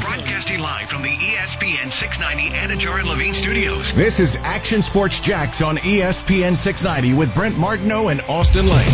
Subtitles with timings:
[0.00, 3.92] Broadcasting live from the ESPN 690 Anajar and Levine studios.
[3.94, 8.86] This is Action Sports Jax on ESPN 690 with Brent Martineau and Austen Lane.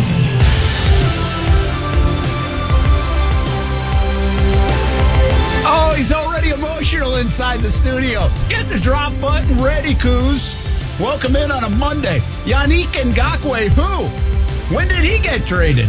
[5.65, 8.29] Oh, he's already emotional inside the studio.
[8.47, 10.55] Get the drop button ready, Coos.
[10.99, 12.19] Welcome in on a Monday.
[12.45, 14.73] Yannick Ngakoue, who?
[14.73, 15.87] When did he get traded?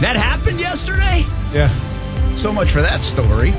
[0.00, 1.24] That happened yesterday?
[1.52, 1.68] Yeah.
[2.36, 3.54] So much for that story.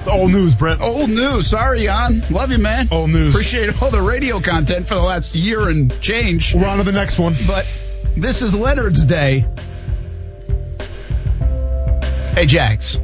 [0.00, 0.80] It's old news, Brent.
[0.80, 1.48] Old news.
[1.48, 2.24] Sorry, Jan.
[2.30, 2.88] Love you, man.
[2.90, 3.34] Old news.
[3.34, 6.54] Appreciate all the radio content for the last year and change.
[6.54, 7.34] We're on to the next one.
[7.46, 7.66] But
[8.16, 9.44] this is Leonard's Day.
[12.32, 12.96] Hey, Jax.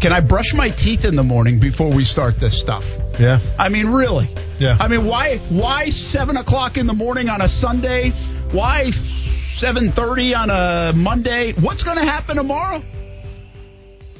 [0.00, 2.88] Can I brush my teeth in the morning before we start this stuff?
[3.18, 3.40] Yeah.
[3.58, 4.32] I mean, really?
[4.60, 4.76] Yeah.
[4.78, 5.38] I mean, why?
[5.48, 8.10] Why seven o'clock in the morning on a Sunday?
[8.52, 11.52] Why seven thirty on a Monday?
[11.54, 12.80] What's going to happen tomorrow?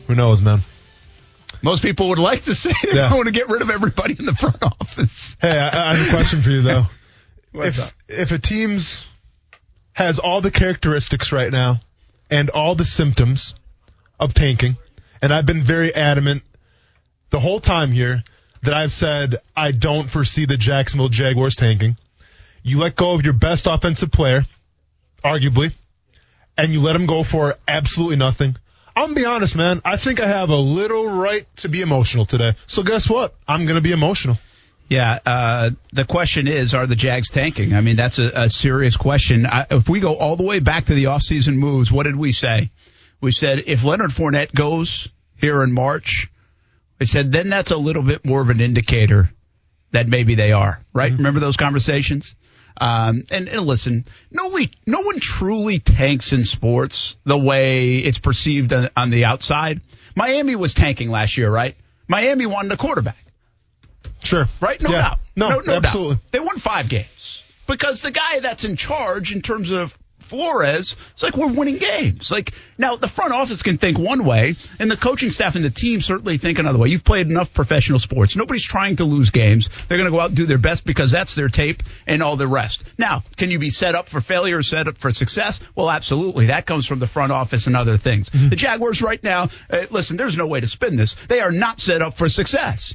[0.08, 0.62] Who knows, man?
[1.62, 3.14] Most people would like to say they Yeah.
[3.14, 5.36] want to get rid of everybody in the front office.
[5.40, 6.86] Hey, I, I have a question for you though.
[7.54, 7.90] If up?
[8.08, 9.06] if a team's
[9.92, 11.80] has all the characteristics right now
[12.30, 13.54] and all the symptoms
[14.18, 14.78] of tanking,
[15.20, 16.42] and I've been very adamant
[17.28, 18.24] the whole time here
[18.62, 21.98] that I've said I don't foresee the Jacksonville Jaguars tanking.
[22.62, 24.46] You let go of your best offensive player,
[25.22, 25.72] arguably,
[26.56, 28.56] and you let him go for absolutely nothing.
[28.94, 29.80] I'm gonna be honest, man.
[29.84, 32.54] I think I have a little right to be emotional today.
[32.66, 33.34] So guess what?
[33.48, 34.38] I'm gonna be emotional.
[34.88, 37.72] Yeah, uh, the question is, are the Jags tanking?
[37.72, 39.46] I mean, that's a, a serious question.
[39.46, 42.32] I, if we go all the way back to the offseason moves, what did we
[42.32, 42.70] say?
[43.20, 45.08] We said if Leonard Fournette goes
[45.40, 46.28] here in March,
[47.00, 49.30] I said then that's a little bit more of an indicator
[49.92, 51.12] that maybe they are, right?
[51.12, 52.34] Remember those conversations?
[52.80, 58.72] Um, and, and listen, nobody, no one truly tanks in sports the way it's perceived
[58.72, 59.80] on, on the outside.
[60.16, 61.76] Miami was tanking last year, right?
[62.08, 63.16] Miami wanted a quarterback
[64.24, 64.46] Sure.
[64.60, 64.80] right?
[64.80, 64.96] No Yeah.
[65.02, 65.18] doubt.
[65.36, 66.14] No, no absolutely.
[66.16, 66.22] Doubt.
[66.32, 69.96] They won five games because the guy that's in charge in terms of
[70.32, 72.30] Flores, it's like we're winning games.
[72.30, 75.68] Like now, the front office can think one way, and the coaching staff and the
[75.68, 76.88] team certainly think another way.
[76.88, 78.34] You've played enough professional sports.
[78.34, 79.68] Nobody's trying to lose games.
[79.86, 82.36] They're going to go out and do their best because that's their tape and all
[82.36, 82.84] the rest.
[82.96, 85.60] Now, can you be set up for failure or set up for success?
[85.74, 86.46] Well, absolutely.
[86.46, 88.30] That comes from the front office and other things.
[88.30, 91.12] The Jaguars right now, uh, listen, there's no way to spin this.
[91.26, 92.94] They are not set up for success.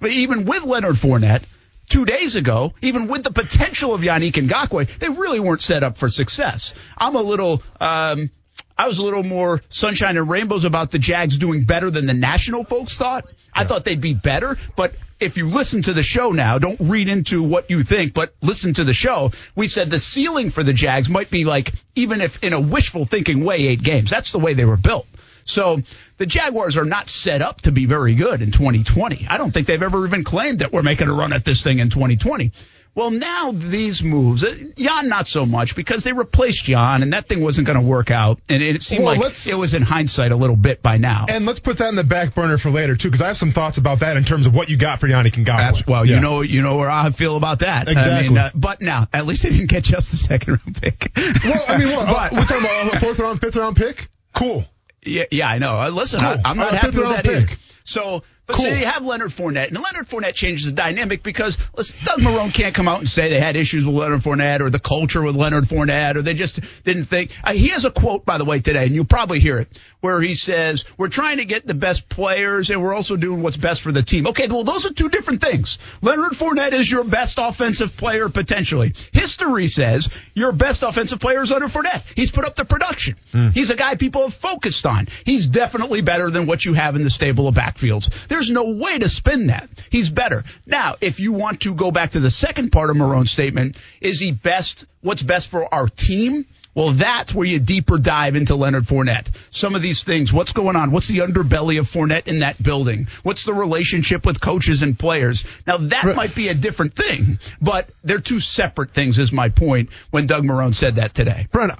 [0.00, 1.42] But even with Leonard Fournette,
[1.88, 5.98] two days ago, even with the potential of Yannick Ngakoue, they really weren't set up
[5.98, 6.74] for success.
[6.96, 8.30] I'm a little, um,
[8.76, 12.14] I was a little more sunshine and rainbows about the Jags doing better than the
[12.14, 13.26] national folks thought.
[13.52, 17.08] I thought they'd be better, but if you listen to the show now, don't read
[17.08, 19.32] into what you think, but listen to the show.
[19.56, 23.04] We said the ceiling for the Jags might be like, even if in a wishful
[23.04, 24.10] thinking way, eight games.
[24.10, 25.06] That's the way they were built.
[25.48, 25.80] So
[26.18, 29.26] the Jaguars are not set up to be very good in 2020.
[29.28, 31.78] I don't think they've ever even claimed that we're making a run at this thing
[31.78, 32.52] in 2020.
[32.94, 37.28] Well, now these moves, uh, Jan not so much because they replaced Jan and that
[37.28, 38.40] thing wasn't going to work out.
[38.48, 41.26] And it seemed Well, like it was in hindsight a little bit by now.
[41.28, 43.52] And let's put that in the back burner for later too, because I have some
[43.52, 45.48] thoughts about that in terms of what you got for Yannick Ngakoue.
[45.60, 46.16] Abs- well, Yeah.
[46.16, 47.86] you know, you know where I feel about that.
[47.88, 48.28] I Exactly.
[48.30, 51.12] mean, uh, but now, at least they didn't get just the second round pick.
[51.44, 52.06] Well, I mean, what?
[52.06, 54.08] But- we're talking about a fourth round, fifth round pick.
[54.34, 54.64] Cool.
[55.04, 55.74] Yeah, yeah, I know.
[55.80, 56.28] Uh, listen, Cool.
[56.28, 57.50] I, I'm not happy with that pick.
[57.50, 57.52] either.
[57.84, 58.64] So, but Cool.
[58.64, 62.52] so you have Leonard Fournette, and Leonard Fournette changes the dynamic because listen, Doug Marrone
[62.52, 65.36] can't come out and say they had issues with Leonard Fournette or the culture with
[65.36, 67.30] Leonard Fournette or they just didn't think.
[67.44, 69.68] Uh, he has a quote, by the way, today, and you'll probably hear it,
[70.00, 73.56] where he says, "We're trying to get the best players, and we're also doing what's
[73.58, 75.78] best for the team." Okay, well, those are two different things.
[76.00, 78.94] Leonard Fournette is your best offensive player potentially.
[79.12, 82.02] History says your best offensive player is Leonard Fournette.
[82.16, 83.16] He's put up the production.
[83.52, 85.06] He's a guy people have focused on.
[85.24, 88.08] He's definitely better than what you have in the stable of backfields.
[88.38, 89.68] There's no way to spin that.
[89.90, 90.44] He's better.
[90.64, 94.20] Now, if you want to go back to the second part of Marrone's statement, is
[94.20, 94.84] he best?
[95.00, 96.46] What's best for our team?
[96.72, 99.26] Well, that's where you deeper dive into Leonard Fournette.
[99.50, 100.92] Some of these things, what's going on?
[100.92, 103.08] What's the underbelly of Fournette in that building?
[103.24, 105.44] What's the relationship with coaches and players?
[105.66, 106.14] Now, that Right.
[106.14, 110.44] might be a different thing, but they're two separate things, is my point when Doug
[110.44, 111.48] Marrone said that today.
[111.50, 111.72] Brent,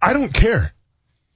[0.00, 0.74] I don't care.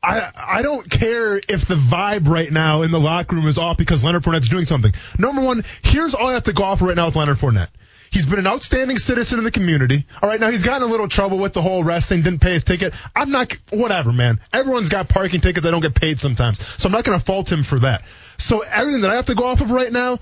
[0.02, 3.76] I I don't care if the vibe right now in the locker room is off
[3.76, 4.92] because Leonard Fournette's doing something.
[5.18, 7.68] Number one, here's all I have to go off of right now with Leonard Fournette.
[8.10, 10.04] He's been an outstanding citizen in the community.
[10.20, 12.54] All right, now he's gotten a little trouble with the whole arrest thing, didn't pay
[12.54, 12.92] his ticket.
[13.14, 14.40] I'm not, whatever, man.
[14.52, 15.64] Everyone's got parking tickets.
[15.64, 16.60] I don't get paid sometimes.
[16.76, 18.02] So I'm not going to fault him for that.
[18.36, 20.18] So everything that I have to go off of right now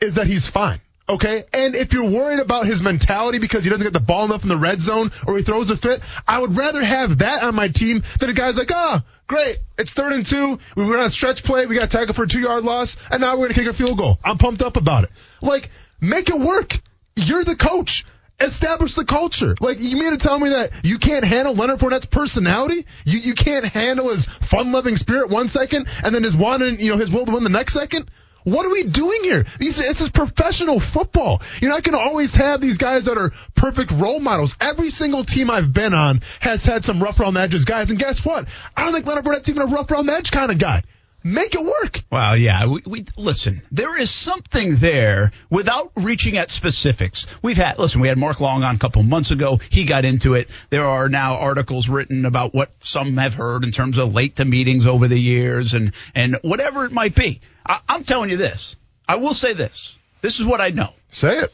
[0.00, 0.80] is that he's fine.
[1.08, 1.44] Okay.
[1.52, 4.48] And if you're worried about his mentality because he doesn't get the ball enough in
[4.48, 7.68] the red zone or he throws a fit, I would rather have that on my
[7.68, 9.58] team than a guy's like, ah, oh, great.
[9.78, 10.58] It's third and two.
[10.76, 11.66] We were on a stretch play.
[11.66, 13.96] We got tackled for a two yard loss and now we're to kick a field
[13.96, 14.18] goal.
[14.22, 15.10] I'm pumped up about it.
[15.40, 15.70] Like,
[16.00, 16.78] make it work.
[17.16, 18.04] You're the coach.
[18.40, 19.56] Establish the culture.
[19.60, 22.86] Like, you mean to tell me that you can't handle Leonard Fournette's personality?
[23.04, 26.98] You, you can't handle his fun-loving spirit one second and then his wanting, you know,
[26.98, 28.08] his will to win the next second?
[28.50, 29.44] What are we doing here?
[29.58, 31.42] These, this is professional football.
[31.60, 34.56] You're not going to always have these guys that are perfect role models.
[34.60, 37.98] Every single team I've been on has had some rough around the edges guys, and
[37.98, 38.48] guess what?
[38.76, 40.82] I don't think Leonard Fournette's even a rough around the edge kind of guy.
[41.28, 42.02] Make it work.
[42.10, 42.66] Well, yeah.
[42.66, 43.60] We, we, listen.
[43.70, 47.26] There is something there without reaching at specifics.
[47.42, 48.00] We've had listen.
[48.00, 49.60] We had Mark Long on a couple months ago.
[49.68, 50.48] He got into it.
[50.70, 54.46] There are now articles written about what some have heard in terms of late to
[54.46, 57.42] meetings over the years and and whatever it might be.
[57.66, 58.76] I, I'm telling you this.
[59.06, 59.94] I will say this.
[60.22, 60.94] This is what I know.
[61.10, 61.52] Say it.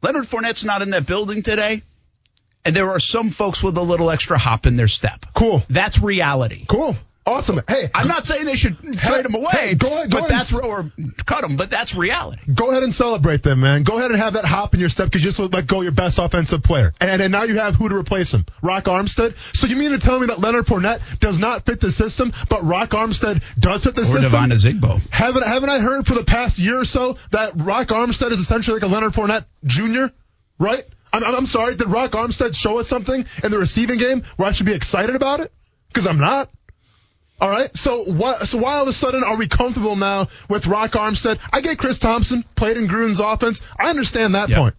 [0.00, 1.82] Leonard Fournette's not in that building today
[2.64, 5.26] and there are some folks with a little extra hop in their step.
[5.34, 5.62] Cool.
[5.68, 6.64] That's reality.
[6.66, 6.96] Cool.
[7.26, 7.62] Awesome.
[7.66, 10.52] Hey, I'm not saying they should trade him away, hey, go ahead, go but that's
[10.52, 10.92] or
[11.24, 12.42] cut him, but that's reality.
[12.52, 13.82] Go ahead and celebrate them, man.
[13.82, 15.92] Go ahead and have that hop in your step because you just let go your
[15.92, 19.34] best offensive player, and, and now you have who to replace him, Rock Armstead.
[19.56, 22.62] So you mean to tell me that Leonard Fournette does not fit the system, but
[22.62, 24.22] Rock Armstead does fit the or system?
[24.22, 25.00] Devine Ozigbo.
[25.10, 28.80] Haven't haven't I heard for the past year or so that Rock Armstead is essentially
[28.80, 30.12] like a Leonard Fournette Jr.
[30.58, 30.84] Right?
[31.10, 31.76] I'm, I'm sorry.
[31.76, 35.16] Did Rock Armstead show us something in the receiving game where I should be excited
[35.16, 35.52] about it?
[35.88, 36.50] Because I'm not.
[37.40, 37.74] All right.
[37.76, 38.46] So what?
[38.48, 41.38] So why all of a sudden are we comfortable now with Rock Armstead?
[41.52, 43.60] I get Chris Thompson played in Gruden's offense.
[43.78, 44.58] I understand that Yep.
[44.58, 44.74] point.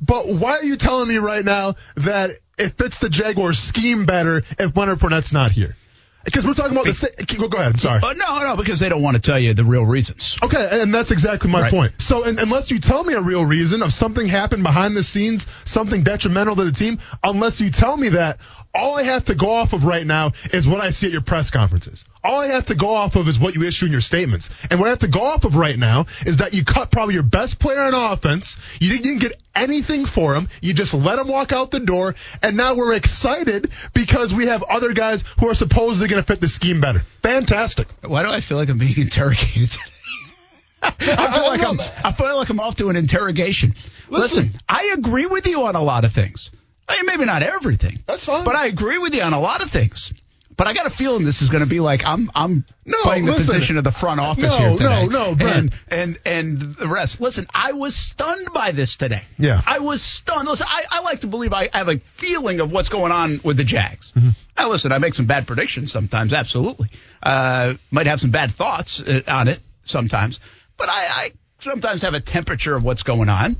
[0.00, 4.42] But why are you telling me right now that it fits the Jaguars scheme better
[4.58, 5.76] if Leonard Fournette's not here?
[6.24, 6.94] Because we're talking about the.
[6.94, 7.08] sa-
[7.38, 7.72] Go, go ahead.
[7.72, 8.00] I'm sorry.
[8.00, 10.38] But no, no, because they don't want to tell you the real reasons.
[10.42, 11.70] Okay, and that's exactly my Right.
[11.70, 11.92] point.
[11.98, 15.46] So, un unless you tell me a real reason of something happened behind the scenes,
[15.64, 18.38] something detrimental to the team, unless you tell me that,
[18.74, 21.20] all I have to go off of right now is what I see at your
[21.20, 22.06] press conferences.
[22.24, 24.48] All I have to go off of is what you issue in your statements.
[24.70, 27.12] And what I have to go off of right now is that you cut probably
[27.14, 28.56] your best player on offense.
[28.80, 30.48] You didn't get anything for him.
[30.62, 32.14] You just let him walk out the door.
[32.42, 36.40] And now we're excited because we have other guys who are supposedly going to fit
[36.40, 37.02] the scheme better.
[37.22, 37.88] Fantastic.
[38.02, 39.76] Why do I feel like I'm being interrogated?
[40.82, 41.80] I feel like I'm.
[42.04, 43.74] I feel like I'm off to an interrogation.
[44.08, 44.60] Listen, Listen.
[44.68, 46.50] I agree with you on a lot of things.
[46.88, 48.00] I mean, maybe not everything.
[48.06, 48.44] That's fine.
[48.44, 50.12] But I agree with you on a lot of things.
[50.54, 53.24] But I got a feeling this is going to be like I'm I'm No, playing
[53.24, 53.54] the listen.
[53.54, 55.06] position of the front office No, here today.
[55.06, 55.72] no, no, Brent.
[55.88, 57.20] and, and and the rest.
[57.20, 59.22] Listen, I was stunned by this today.
[59.38, 59.62] Yeah.
[59.66, 60.48] I was stunned.
[60.48, 63.56] Listen, I, I like to believe I have a feeling of what's going on with
[63.56, 64.12] the Jags.
[64.14, 64.28] Mm-hmm.
[64.62, 66.32] Now, listen, I make some bad predictions sometimes.
[66.32, 66.88] Absolutely,
[67.20, 70.38] uh, might have some bad thoughts uh, on it sometimes,
[70.76, 73.56] but I, I sometimes have a temperature of what's going on.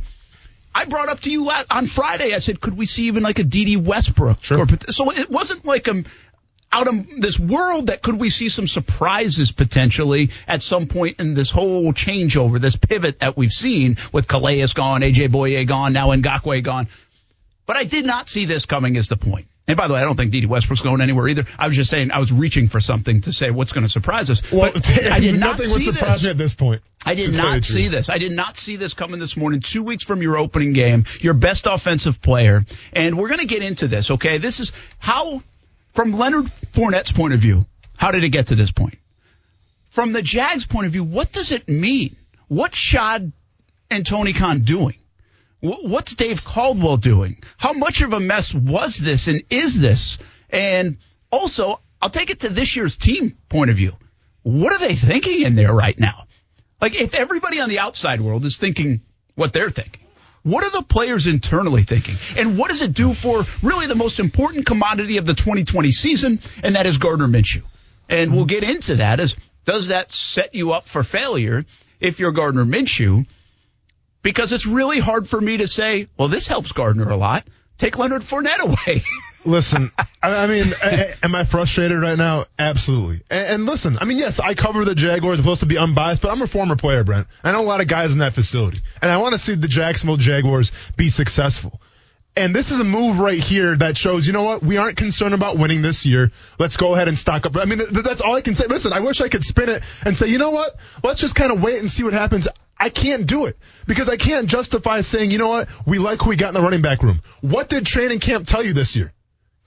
[0.73, 2.33] I brought up to you la- on Friday.
[2.37, 4.45] I said, could we see even like a Dede Westbrook?
[4.45, 4.61] Sure.
[4.61, 6.05] Or so it wasn't like um
[6.71, 11.35] out of this world that could we see some surprises potentially at some point in
[11.35, 16.11] this whole changeover, this pivot that we've seen with Calais gone, AJ Bouye gone, now
[16.11, 16.87] Ngakoue gone.
[17.67, 19.47] But I did not see this coming is the point.
[19.69, 21.45] And by the way, I don't think Dede Westbrook's going anywhere either.
[21.57, 24.29] I was just saying I was reaching for something to say what's going to surprise
[24.29, 24.43] us.
[24.51, 26.25] Well, but I did not nothing would see surprise this.
[26.25, 26.83] me at this point.
[27.07, 28.11] I did to tell you not see this.
[28.11, 29.61] I did not see this coming this morning.
[29.61, 33.63] Two weeks from your opening game, your best offensive player, and we're going to get
[33.63, 34.11] into this.
[34.11, 35.43] Okay, this is how,
[35.95, 37.65] from Leonard Fournette's point of view,
[37.97, 38.99] how did it get to this point?
[39.91, 42.17] From the Jags' point of view, what does it mean?
[42.49, 43.31] What's Shad
[43.91, 44.97] and Tony Khan doing?
[45.63, 47.39] Wh- What's Dave Caldwell doing?
[47.57, 50.19] How much of a mess was this and is this?
[50.51, 50.99] And
[51.31, 53.93] also, I'll take it to this year's team point of view.
[54.43, 56.27] What are they thinking in there right now?
[56.81, 59.03] Like, if everybody on the outside world is thinking
[59.37, 60.03] what they're thinking,
[60.43, 62.17] what are the players internally thinking?
[62.37, 66.41] And what does it do for really the most important commodity of the 2020 season?
[66.65, 67.63] And that is Gardner Minshew.
[68.09, 71.65] And we'll get into that as does that set you up for failure
[72.01, 73.27] if you're Gardner Minshew?
[74.23, 77.45] Because it's really hard for me to say, well, this helps Gardner a lot.
[77.79, 79.03] Take Leonard Fournette away.
[79.45, 82.45] Listen, I, I mean, a- am I frustrated right now?
[82.59, 83.23] Absolutely.
[83.29, 85.39] And, and listen, I mean, yes, I cover the Jaguars.
[85.39, 87.27] Supposed to be unbiased, but I'm a former player, Brent.
[87.43, 89.67] I know a lot of guys in that facility, and I want to see the
[89.67, 91.81] Jacksonville Jaguars be successful.
[92.37, 94.63] And this is a move right here that shows, you know what?
[94.63, 96.31] We aren't concerned about winning this year.
[96.59, 97.57] Let's go ahead and stock up.
[97.57, 98.67] I mean, th- that's all I can say.
[98.69, 100.71] Listen, I wish I could spin it and say, you know what?
[101.03, 102.47] Let's just kind of wait and see what happens.
[102.83, 105.69] I can't do it because I can't justify saying, you know what?
[105.87, 107.23] We like who we got in the running back room.
[107.41, 109.13] What did training camp tell you this year?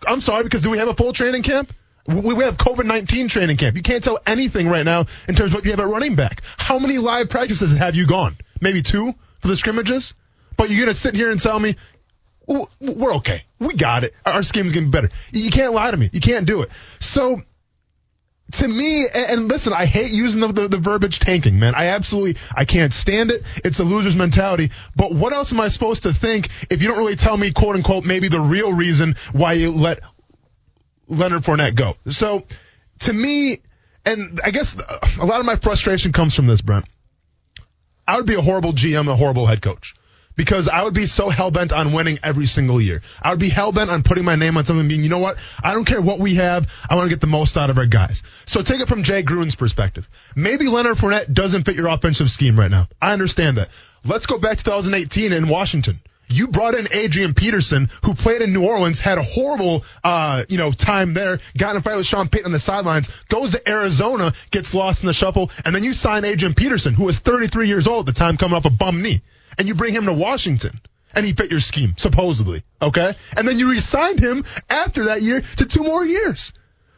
[0.05, 1.73] I'm sorry, because do we have a full training camp?
[2.07, 3.77] We have COVID-19 training camp.
[3.77, 6.41] You can't tell anything right now in terms of what you have at running back.
[6.57, 8.35] How many live practices have you gone?
[8.59, 10.13] Maybe two for the scrimmages?
[10.57, 11.77] But you're going to sit here and tell me,
[12.47, 13.45] we're okay.
[13.59, 14.13] We got it.
[14.25, 15.09] Our scheme's getting better.
[15.31, 16.09] You can't lie to me.
[16.11, 16.69] You can't do it.
[16.99, 17.41] So,
[18.53, 21.73] to me, and, listen, I hate using the, the, the verbiage tanking, man.
[21.75, 23.43] I absolutely, I can't stand it.
[23.63, 24.71] It's a loser's mentality.
[24.95, 27.75] But what else am I supposed to think if you don't really tell me, quote
[27.75, 29.99] unquote, maybe the real reason why you let
[31.07, 31.95] Leonard Fournette go?
[32.09, 32.45] So,
[32.99, 33.57] to me,
[34.05, 34.75] and I guess
[35.19, 36.85] a lot of my frustration comes from this, Brent.
[38.07, 39.95] I would be a horrible GM, a horrible head coach.
[40.35, 43.01] Because I would be so hell bent on winning every single year.
[43.21, 45.37] I would be hell bent on putting my name on something being, you know what?
[45.63, 46.67] I don't care what we have.
[46.89, 48.23] I want to get the most out of our guys.
[48.45, 50.09] So take it from Jay Gruden's perspective.
[50.35, 52.87] Maybe Leonard Fournette doesn't fit your offensive scheme right now.
[53.01, 53.69] I understand that.
[54.03, 55.99] Let's go back to 2018 in Washington.
[56.27, 60.57] You brought in Adrian Peterson, who played in New Orleans, had a horrible, uh, you
[60.57, 63.69] know, time there, got in a fight with Sean Payton on the sidelines, goes to
[63.69, 67.67] Arizona, gets lost in the shuffle, and then you sign Adrian Peterson, who was 33
[67.67, 69.21] years old at the time, coming off a bum knee,
[69.57, 70.79] and you bring him to Washington,
[71.13, 73.15] and he fit your scheme, supposedly, okay?
[73.37, 76.53] And then you re-signed him after that year to two more years.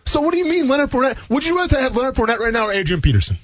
[0.05, 1.17] So what do you mean, Leonard Fournette?
[1.29, 3.37] Would you rather have Leonard Fournette right now or Adrian Peterson?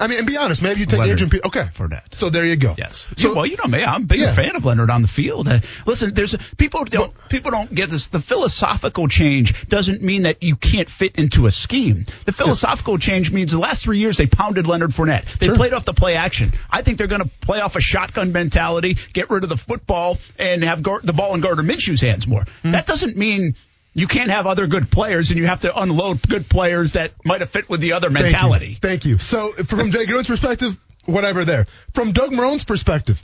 [0.00, 1.60] I mean, and be honest, maybe you take Leonard Adrian Peterson.
[1.60, 1.70] Okay.
[1.74, 2.14] Fournette.
[2.14, 2.74] So there you go.
[2.78, 3.08] Yes.
[3.16, 3.84] So, Yeah, well, you know me.
[3.84, 4.34] I'm a bigger Yeah.
[4.34, 5.46] fan of Leonard on the field.
[5.48, 8.06] Uh, listen, there's people don't people don't get this.
[8.08, 12.06] The philosophical change doesn't mean that you can't fit into a scheme.
[12.24, 15.38] The philosophical change means the last three years they pounded Leonard Fournette.
[15.38, 15.54] They Sure.
[15.54, 16.52] played off the play action.
[16.70, 20.18] I think they're going to play off a shotgun mentality, get rid of the football,
[20.38, 22.44] and have Gar- the ball in Gardner Minshew's hands more.
[22.62, 22.72] Hmm.
[22.72, 23.54] That doesn't mean.
[23.92, 27.40] You can't have other good players, and you have to unload good players that might
[27.40, 28.22] have fit with the other Thank you.
[28.22, 28.78] mentality.
[28.80, 29.18] Thank you.
[29.18, 31.66] So from Jay Gruden's perspective, whatever there.
[31.92, 33.20] From Doug Marrone's perspective,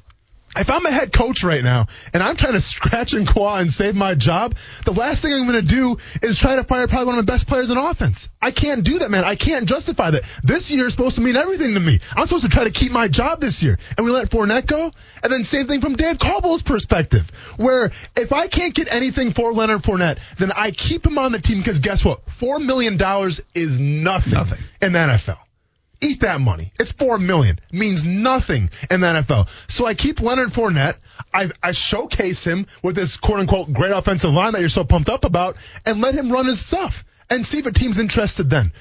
[0.59, 3.73] if I'm a head coach right now and I'm trying to scratch and claw and
[3.73, 7.07] save my job, the last thing I'm going to do is try to fire probably
[7.07, 8.29] one of the best players in offense.
[8.41, 9.25] I can't do that, man.
[9.25, 10.23] I can't justify that.
[10.43, 12.01] This year is supposed to mean everything to me.
[12.17, 13.79] I'm supposed to try to keep my job this year.
[13.97, 14.93] And we let Fournette go.
[15.23, 19.53] And then same thing from Dave Caldwell's perspective, where if I can't get anything for
[19.53, 22.25] Leonard Fournette, then I keep him on the team because guess what?
[22.27, 22.99] $4 million
[23.55, 24.59] is nothing, Nothing.
[24.81, 25.39] in the NFL.
[26.01, 26.73] Eat that money.
[26.79, 27.59] It's four million.
[27.73, 29.49] Means nothing in the NFL.
[29.69, 30.97] So I keep Leonard Fournette.
[31.33, 35.09] I, I showcase him with this quote unquote great offensive line that you're so pumped
[35.09, 38.73] up about and let him run his stuff and see if a team's interested then.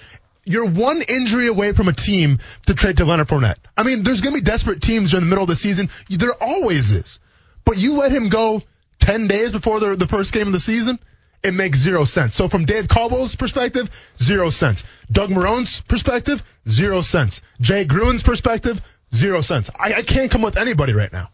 [0.44, 3.58] You're one injury away from a team to trade to Leonard Fournette.
[3.76, 5.90] I mean, there's going to be desperate teams during the middle of the season.
[6.10, 7.20] There always is.
[7.64, 8.62] But you let him go
[9.00, 11.00] 10 days before the, the first game of the season,
[11.46, 12.36] it makes zero sense.
[12.36, 14.84] So from Dave Caldwell's perspective, zero sense.
[15.12, 17.42] Doug Marrone's perspective, zero sense.
[17.62, 18.82] Jay Gruden's perspective,
[19.14, 19.70] zero sense.
[19.80, 21.30] I, I can't come with anybody right now.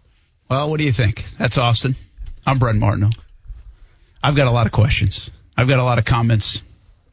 [0.49, 1.25] Well, what do you think?
[1.39, 1.95] That's Austen.
[2.45, 3.09] I'm Brent Martineau.
[4.21, 5.31] I've got a lot of questions.
[5.57, 6.61] I've got a lot of comments,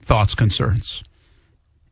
[0.02, 1.04] thoughts, concerns.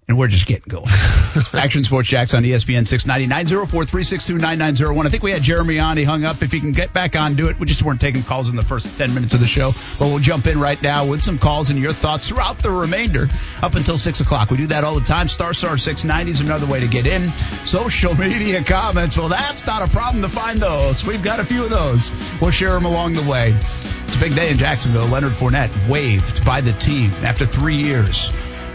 [0.09, 0.87] And we're just getting going.
[1.53, 5.05] Action Sports Jax on ESPN 690 904 362 9901.
[5.05, 5.97] I think we had Jeremy on.
[5.97, 6.43] He hung up.
[6.43, 7.59] If he can get back on, do it.
[7.59, 9.73] We just weren't taking calls in the first 10 minutes of the show.
[9.99, 13.27] But we'll jump in right now with some calls and your thoughts throughout the remainder
[13.63, 14.53] up until 6 o'clock.
[14.53, 15.27] We do that all the time.
[15.27, 17.29] Star Star 690 is another way to get in.
[17.65, 19.17] Social media comments.
[19.17, 21.05] Well, that's not a problem to find those.
[21.05, 22.13] We've got a few of those.
[22.41, 23.59] We'll share them along the way.
[24.07, 25.07] It's a big day in Jacksonville.
[25.07, 28.31] Leonard Fournette waived by the team after three years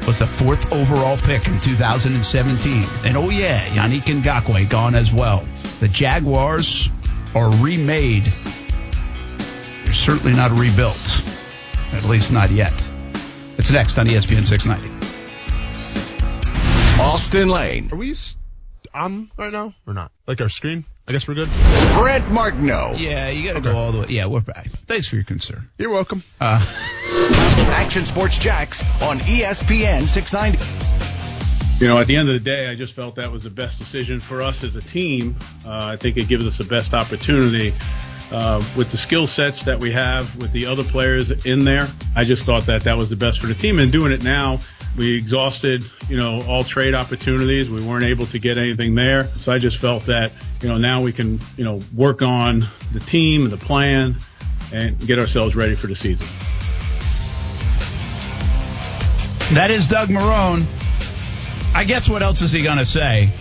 [0.08, 2.86] was the fourth overall pick in 2017.
[3.05, 5.46] And oh yeah, Yannick Ngakoue gone as well.
[5.79, 6.89] The Jaguars
[7.36, 8.24] are remade.
[9.86, 11.24] They're certainly not rebuilt.
[11.93, 12.74] At least not yet.
[13.58, 15.08] It's next on ESPN 690.
[17.01, 18.15] Austen Lane, Are we
[18.93, 20.12] on right now or not?
[20.27, 20.86] Like our screen?
[21.12, 21.50] I guess we're good.
[22.00, 22.94] Brent Martineau.
[22.96, 24.06] Yeah, you got to go all the way.
[24.08, 24.70] Yeah, we're back.
[24.88, 25.70] Thanks for your concern.
[25.77, 26.24] You're welcome.
[26.39, 26.65] Uh,
[27.74, 31.84] Action Sports Jax on ESPN 690.
[31.84, 33.77] You know, at the end of the day, I just felt that was the best
[33.77, 35.36] decision for us as a team.
[35.65, 37.74] Uh, I think it gives us the best opportunity
[38.31, 41.88] uh, with the skill sets that we have with the other players in there.
[42.15, 43.79] I just thought that that was the best for the team.
[43.79, 44.59] And doing it now,
[44.97, 47.69] we exhausted, you know, all trade opportunities.
[47.69, 49.25] We weren't able to get anything there.
[49.41, 53.00] So I just felt that, you know, now we can, you know, work on the
[53.00, 54.17] team and the plan
[54.73, 56.27] and get ourselves ready for the season.
[59.55, 60.65] that is Doug Marrone.
[61.73, 63.33] I guess what else is he going to say?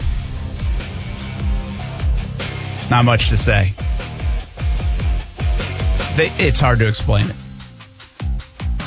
[2.90, 3.74] Not much to say.
[6.16, 7.36] They, it's hard to explain it.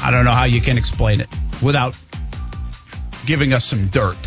[0.04, 1.30] I don't know how you can explain it
[1.62, 1.96] without
[3.26, 4.18] giving us some dirt.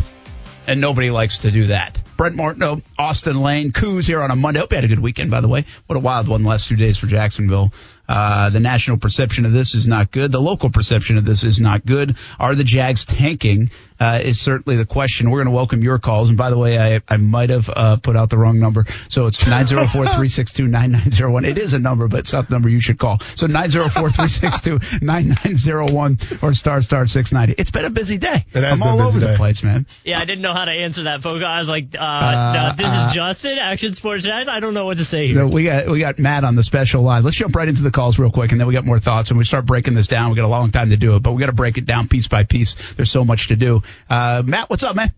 [0.66, 2.00] And nobody likes to do that.
[2.16, 4.60] Brent Martineau, Austen Lane, Coos here on a Monday.
[4.60, 5.66] Hope you had a good weekend, by the way.
[5.86, 7.72] What a wild one the last two days for Jacksonville.
[8.08, 10.32] Uh, the national perception of this is not good.
[10.32, 12.16] The local perception of this is not good.
[12.38, 13.70] Are the Jax tanking?
[13.98, 15.30] Uh, is certainly the question.
[15.30, 16.28] We're going to welcome your calls.
[16.28, 18.84] And by the way, I, I might have uh, put out the wrong number.
[19.08, 21.46] So it's 904-362-9901.
[21.48, 23.20] It is a number, but it's not the number you should call.
[23.36, 27.60] So 904-362-9901 or star star 690.
[27.60, 28.44] It's been a busy day.
[28.52, 29.36] It has I'm been a all busy over the day.
[29.36, 29.86] place, man.
[30.04, 31.48] Yeah, I didn't know how to answer that phone call.
[31.50, 34.48] I was like, uh, Uh, no, this uh, is Justin, Action Sports Jags.
[34.48, 35.36] I don't know what to say here.
[35.36, 37.22] So we got we got Matt on the special line.
[37.22, 39.30] Let's jump right into the calls real quick, and then we got more thoughts.
[39.30, 40.30] And we start breaking this down.
[40.30, 42.06] We got a long time to do it, but we got to break it down
[42.06, 42.94] piece by piece.
[42.94, 43.82] There's so much to do.
[44.08, 45.12] Uh, Matt, what's up, man?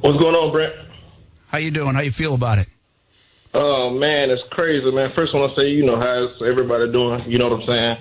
[0.00, 0.74] What's going on, Brent?
[1.48, 1.94] How you doing?
[1.94, 2.68] How you feel about it?
[3.52, 5.10] Oh man, it's crazy, man.
[5.16, 7.24] First, I want to say, you know, how's everybody doing?
[7.26, 7.96] You know what I'm saying?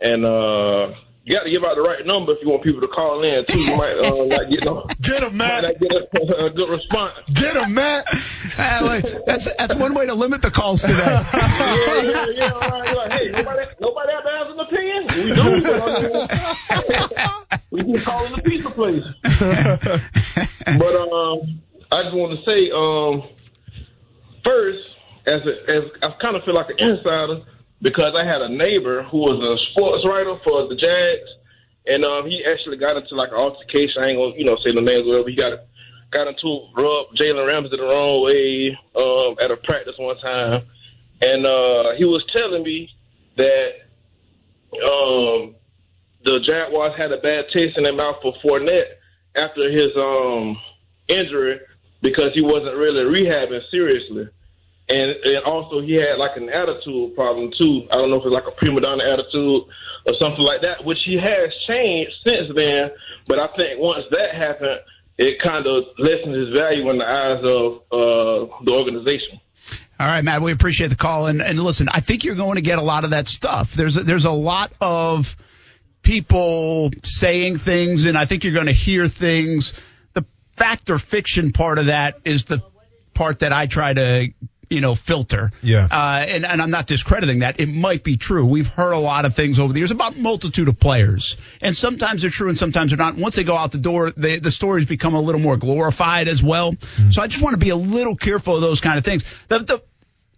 [0.00, 2.88] And uh, you got to give out the right number if you want people to
[2.88, 3.58] call in too.
[3.58, 7.14] You might uh, not get no, Get him, might not get a, a good response.
[7.32, 8.04] Get him, Matt.
[8.58, 10.96] Like, that's that's one way to limit the calls today.
[10.98, 12.50] yeah, yeah, yeah.
[12.50, 12.86] All right.
[12.86, 15.06] You're like, hey, nobody, nobody ever has an opinion.
[15.14, 15.62] We do.
[15.62, 16.32] but,
[16.70, 19.04] I mean, we can call it a pizza place.
[19.22, 23.22] but um, I just want to say, um,
[24.44, 24.78] first,
[25.26, 27.44] as a, as I kind of feel like an insider
[27.84, 31.28] because I had a neighbor who was a sports writer for the Jags,
[31.86, 34.02] and um, he actually got into like an altercation.
[34.02, 35.28] I ain't gonna, you know, say the names whatever.
[35.28, 35.52] He got
[36.10, 40.64] got into rub Jalen Ramsey the wrong way um, at a practice one time,
[41.20, 42.88] and uh, he was telling me
[43.36, 43.84] that
[44.80, 45.54] um,
[46.24, 48.96] the Jaguars had a bad taste in their mouth for Fournette
[49.36, 50.56] after his um,
[51.06, 51.60] injury
[52.00, 54.28] because he wasn't really rehabbing seriously.
[54.88, 57.86] And, and also he had like an attitude problem too.
[57.90, 59.62] I don't know if it's like a prima donna attitude
[60.06, 62.90] or something like that, which he has changed since then.
[63.26, 64.80] But I think once that happened,
[65.16, 69.40] it kind of lessened his value in the eyes of uh, the organization.
[69.98, 71.28] All right, Matt, we appreciate the call.
[71.28, 73.72] And, and listen, I think you're going to get a lot of that stuff.
[73.74, 75.36] There's a, there's a lot of
[76.02, 79.72] people saying things, and I think you're going to hear things.
[80.12, 82.62] The fact or fiction part of that is the
[83.14, 84.28] part that I try to,
[84.74, 85.52] you know, filter.
[85.62, 85.88] Yeah.
[85.90, 87.60] Uh, and, and I'm not discrediting that.
[87.60, 88.44] It might be true.
[88.44, 91.36] We've heard a lot of things over the years about multitude of players.
[91.60, 93.16] And sometimes they're true and sometimes they're not.
[93.16, 96.42] Once they go out the door, they, the stories become a little more glorified as
[96.42, 96.74] well.
[97.10, 99.24] So I just want to be a little careful of those kind of things.
[99.48, 99.82] The, the,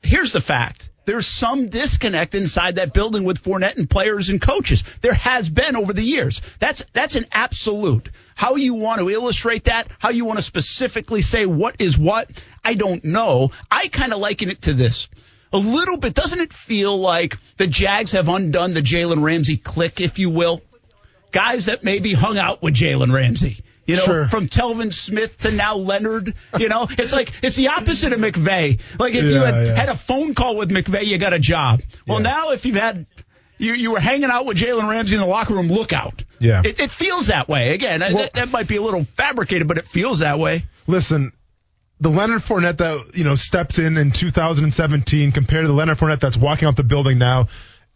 [0.03, 0.91] here's the fact.
[1.07, 4.83] There's some disconnect inside that building with Fournette and players and coaches.
[5.03, 6.43] There has been over the years.
[6.59, 8.11] That's that's an absolute.
[8.37, 12.31] How you want to illustrate that, how you want to specifically say what is what,
[12.63, 13.51] I don't know.
[13.71, 15.09] I kind of liken it to this.
[15.53, 20.01] A little bit, doesn't it feel like the Jags have undone the Jalen Ramsey clique,
[20.03, 20.61] if you will?
[21.33, 23.65] Guys that maybe hung out with Jalen Ramsey.
[23.87, 24.29] You know, Sure.
[24.29, 26.35] from Telvin Smith to now Leonard.
[26.59, 28.81] You know, it's like it's the opposite of McVay.
[28.99, 29.75] Like if you had yeah.
[29.77, 31.81] had a phone call with McVay, you got a job.
[32.07, 32.31] Well, Yeah.
[32.31, 33.07] now if you've had
[33.59, 36.23] you you were hanging out with Jalen Ramsey in the locker room, look out.
[36.39, 36.63] Yeah.
[36.65, 37.75] it, it feels that way.
[37.75, 40.65] Again, that, that might be a little fabricated, but it feels that way.
[40.87, 41.33] Listen,
[42.01, 46.21] the Leonard Fournette that you know stepped in in 2017 compared to the Leonard Fournette
[46.21, 47.49] that's walking out the building now,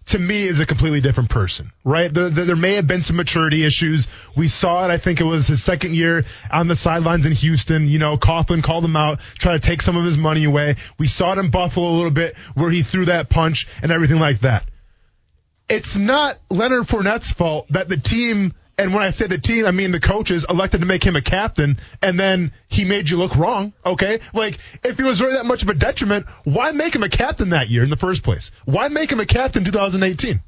[0.07, 2.13] to me is a completely different person, right?
[2.13, 4.09] There, there, there may have been some maturity issues.
[4.37, 4.91] We saw it.
[4.91, 7.87] I think it was his second year on the sidelines in Houston.
[7.89, 10.77] You know, Coughlin called him out, try to take some of his money away.
[10.99, 14.19] We saw it in Buffalo a little bit where he threw that punch and everything
[14.19, 14.65] like that.
[15.71, 19.71] It's not Leonard Fournette's fault that the team, and when I say the team, I
[19.71, 23.37] mean the coaches elected to make him a captain, and then he made you look
[23.37, 23.73] wrong.
[23.87, 27.09] Okay, like if he was really that much of a detriment, why make him a
[27.09, 28.51] captain that year in the first place?
[28.65, 30.41] Why make him a captain 2018?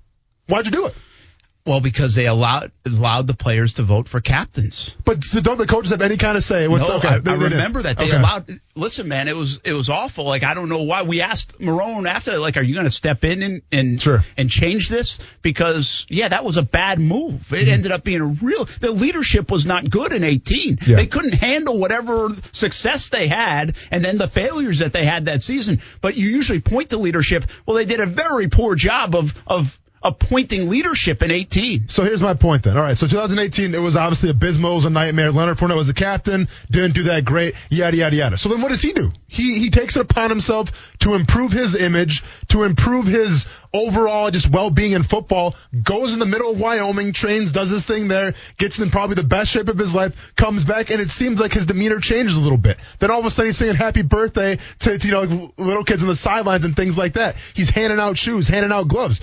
[0.49, 0.95] Why'd you do it?
[1.65, 4.97] Well, because they allowed allowed the players to vote for captains.
[5.05, 6.67] But so don't the coaches have any kind of say?
[6.67, 7.07] What's no, okay?
[7.07, 7.53] I, they- I they did.
[7.53, 8.17] remember that they Okay.
[8.17, 8.51] allowed.
[8.75, 10.25] Listen, man, it was it was awful.
[10.25, 13.23] Like I don't know why we asked Marrone after, like, are you going to step
[13.25, 14.25] in and and Sure.
[14.37, 15.21] and change this?
[15.41, 17.53] Because yeah, that was a bad move.
[17.53, 18.65] It ended up being a real.
[18.81, 20.77] The leadership was not good in 18.
[20.79, 20.91] Mm-hmm.
[20.91, 20.97] Yeah.
[20.97, 25.43] They couldn't handle whatever success they had, and then the failures that they had that
[25.43, 25.81] season.
[26.01, 27.45] But you usually point to leadership.
[27.67, 31.89] Well, they did a very poor job of of appointing leadership in 18.
[31.89, 32.77] So here's my point then.
[32.77, 34.73] All right, so 2018, it was obviously abysmal.
[34.73, 35.31] It was a nightmare.
[35.31, 38.39] Leonard Fournette was the captain, didn't do that great, yada, yada, yada.
[38.39, 39.13] So then what does he do?
[39.29, 44.51] He, he takes it upon himself to improve his image, to improve his overall just
[44.51, 48.79] well-being in football, goes in the middle of Wyoming, trains, does his thing there, gets
[48.79, 51.65] in probably the best shape of his life, comes back, and it seems like his
[51.65, 52.77] demeanor changes a little bit.
[52.99, 56.03] Then all of a sudden he's singing happy birthday to, to you know, little kids
[56.03, 57.37] on the sidelines and things like that.
[57.55, 59.21] He's handing out shoes, handing out gloves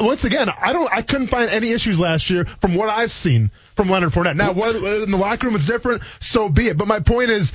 [0.00, 3.50] once again, I don't, I couldn't find any issues last year from what I've seen
[3.76, 4.36] from Leonard Fournette.
[4.36, 6.76] Now, in the locker room it's different, so be it.
[6.76, 7.52] But my point is,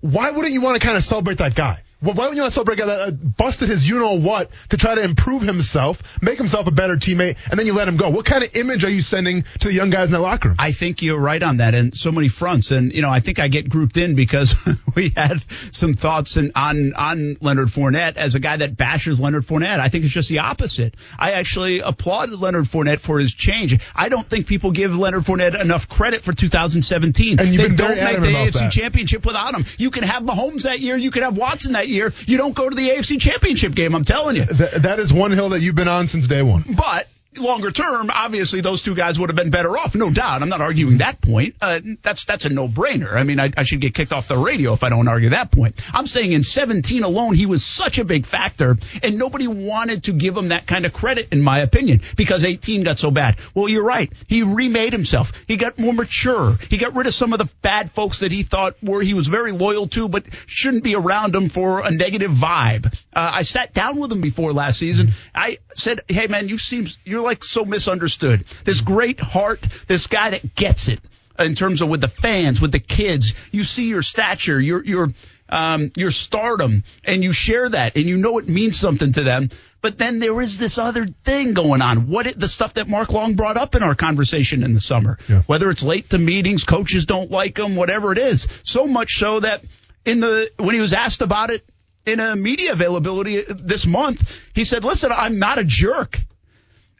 [0.00, 1.82] why wouldn't you want to kind of celebrate that guy?
[2.02, 4.76] Well, why wouldn't you celebrate a guy that uh, busted his you know what to
[4.76, 8.10] try to improve himself, make himself a better teammate, and then you let him go?
[8.10, 10.56] What kind of image are you sending to the young guys in the locker room?
[10.58, 12.72] I think you're right on that in so many fronts.
[12.72, 14.52] And, you know, I think I get grouped in because
[14.96, 19.44] we had some thoughts in, on, on Leonard Fournette as a guy that bashes Leonard
[19.44, 19.78] Fournette.
[19.78, 20.96] I think it's just the opposite.
[21.16, 23.78] I actually applaud Leonard Fournette for his change.
[23.94, 27.38] I don't think people give Leonard Fournette enough credit for 2017.
[27.38, 28.72] And you've they been don't make the AFC that.
[28.72, 29.64] championship without him.
[29.78, 30.96] You can have Mahomes that year.
[30.96, 31.91] You can have Watson that year.
[31.92, 33.94] You don't go to the AFC championship game.
[33.94, 34.44] I'm telling you.
[34.46, 36.64] Th- that is one hill that you've been on since day one.
[36.76, 40.42] But longer term, obviously those two guys would have been better off, no doubt.
[40.42, 41.54] I'm not arguing that point.
[41.60, 43.12] Uh, that's that's a no brainer.
[43.14, 45.50] I mean, I, I should get kicked off the radio if I don't argue that
[45.50, 45.80] point.
[45.94, 50.12] I'm saying in 17 alone, he was such a big factor, and nobody wanted to
[50.12, 53.38] give him that kind of credit, in my opinion, because 18 got so bad.
[53.54, 54.12] Well, you're right.
[54.28, 55.32] He remade himself.
[55.46, 56.56] He got more mature.
[56.68, 59.28] He got rid of some of the bad folks that he thought were he was
[59.28, 62.86] very loyal to, but shouldn't be around him for a negative vibe.
[63.14, 65.12] Uh, I sat down with him before last season.
[65.34, 68.44] I said, "Hey, man, you seem you're like so misunderstood.
[68.64, 71.00] This great heart, this guy that gets it
[71.38, 73.34] in terms of with the fans, with the kids.
[73.50, 75.08] You see your stature, your your
[75.48, 79.50] um, your stardom, and you share that, and you know it means something to them.
[79.82, 82.06] But then there is this other thing going on.
[82.06, 85.18] What it, the stuff that Mark Long brought up in our conversation in the summer,
[85.28, 85.42] Yeah.
[85.46, 88.46] whether it's late to meetings, coaches don't like him, whatever it is.
[88.62, 89.62] So much so that
[90.06, 91.64] in the when he was asked about it
[92.06, 94.22] in a media availability this month,
[94.54, 96.18] he said, "Listen, I'm not a jerk."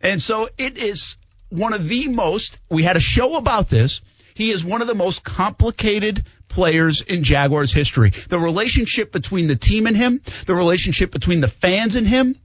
[0.02, 1.16] And so it is
[1.48, 4.00] one of the most, we had a show about this.
[4.34, 8.10] He is one of the most complicated players in Jaguars history.
[8.28, 12.36] The relationship between the team and him, the relationship between the fans and him,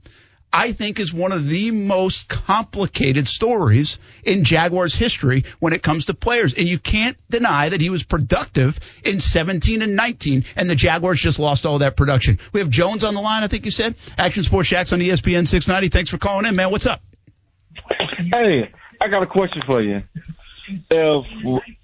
[0.52, 6.06] I think is one of the most complicated stories in Jaguars history when it comes
[6.06, 6.54] to players.
[6.54, 11.20] And you can't deny that he was productive in 17 and 19, and the Jaguars
[11.20, 12.38] just lost all that production.
[12.52, 13.96] We have Jones on the line, I think you said.
[14.16, 15.88] Action Sports Jax on ESPN 690.
[15.88, 16.70] Thanks for calling in, man.
[16.70, 17.02] What's up?
[18.18, 18.68] Hey,
[19.00, 20.02] I got a question for you.
[20.90, 21.26] If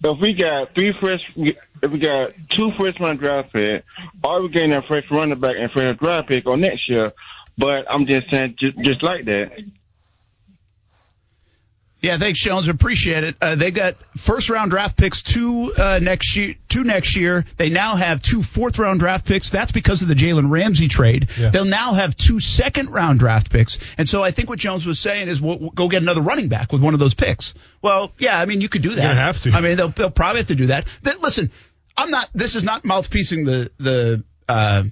[0.02, 2.70] if we got three fresh, if we got two
[3.00, 3.84] round draft pick,
[4.22, 7.12] are we getting a fresh running back and fresh draft pick on next year?
[7.56, 9.52] But I'm just saying, just, just like that.
[12.04, 12.68] Yeah, thanks, Jones.
[12.68, 13.36] Appreciate it.
[13.40, 16.54] Uh, they got first round draft picks two uh, next year.
[16.68, 17.46] Two next year.
[17.56, 19.48] They now have two fourth round draft picks.
[19.48, 21.28] That's because of the Jalen Ramsey trade.
[21.38, 21.48] Yeah.
[21.48, 23.78] They'll now have two second round draft picks.
[23.96, 26.48] And so I think what Jones was saying is, we'll, we'll go get another running
[26.48, 27.54] back with one of those picks.
[27.80, 28.96] Well, yeah, I mean, you could do that.
[28.96, 29.52] gonna have to.
[29.52, 30.86] I mean, they'll, they'll probably have to do that.
[31.02, 31.50] Then, listen,
[31.96, 32.28] I'm not.
[32.34, 34.82] This is not mouthpiecing the the uh,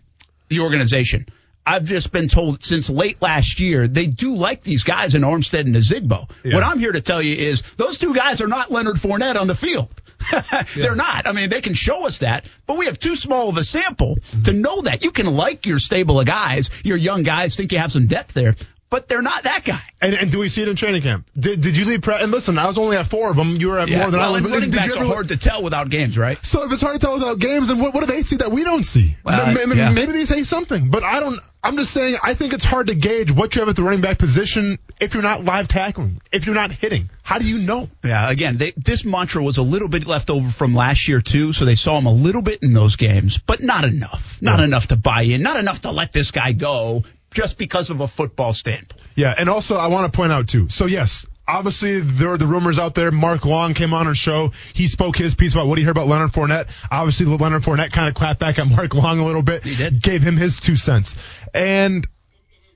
[0.48, 1.26] the organization.
[1.64, 5.60] I've just been told since late last year they do like these guys in Armstead
[5.60, 6.28] and Zigbo.
[6.44, 6.54] Yeah.
[6.54, 9.46] What I'm here to tell you is those two guys are not Leonard Fournette on
[9.46, 9.90] the field.
[10.74, 11.26] They're not.
[11.26, 14.18] I mean, they can show us that, but we have too small of a sample
[14.44, 15.04] to know that.
[15.04, 18.34] You can like your stable of guys, your young guys, think you have some depth
[18.34, 18.54] there,
[18.92, 19.80] but they're not that guy.
[20.02, 21.26] And, and do we see it in training camp?
[21.34, 22.02] Did, did you leave?
[22.02, 23.56] Pre- and listen, I was only at four of them.
[23.56, 24.52] You were at more than well, I was.
[24.52, 26.38] running backs ever are hard to tell without games, right?
[26.44, 28.50] So if it's hard to tell without games, then what, what do they see that
[28.52, 29.16] we don't see?
[29.24, 29.90] Well, M- m- yeah.
[29.92, 31.40] Maybe they say something, but I don't.
[31.64, 32.18] I'm just saying.
[32.22, 35.14] I think it's hard to gauge what you have at the running back position if
[35.14, 37.08] you're not live tackling, if you're not hitting.
[37.22, 37.88] How do you know?
[38.04, 41.54] Yeah, again, they, this mantra was a little bit left over from last year too,
[41.54, 44.36] so they saw him a little bit in those games, but not enough.
[44.42, 44.66] Not Yeah.
[44.66, 45.40] enough to buy in.
[45.42, 49.00] Not enough to let this guy go just because of a football standpoint.
[49.14, 50.68] Yeah, and also I want to point out too.
[50.68, 53.10] So yes, obviously there are the rumors out there.
[53.10, 54.52] Mark Long came on our show.
[54.74, 56.68] He spoke his piece about what he heard about Leonard Fournette.
[56.90, 59.62] Obviously, Leonard Fournette kind of clapped back at Mark Long a little bit.
[59.64, 60.02] He did.
[60.02, 61.16] Gave him his two cents.
[61.54, 62.06] And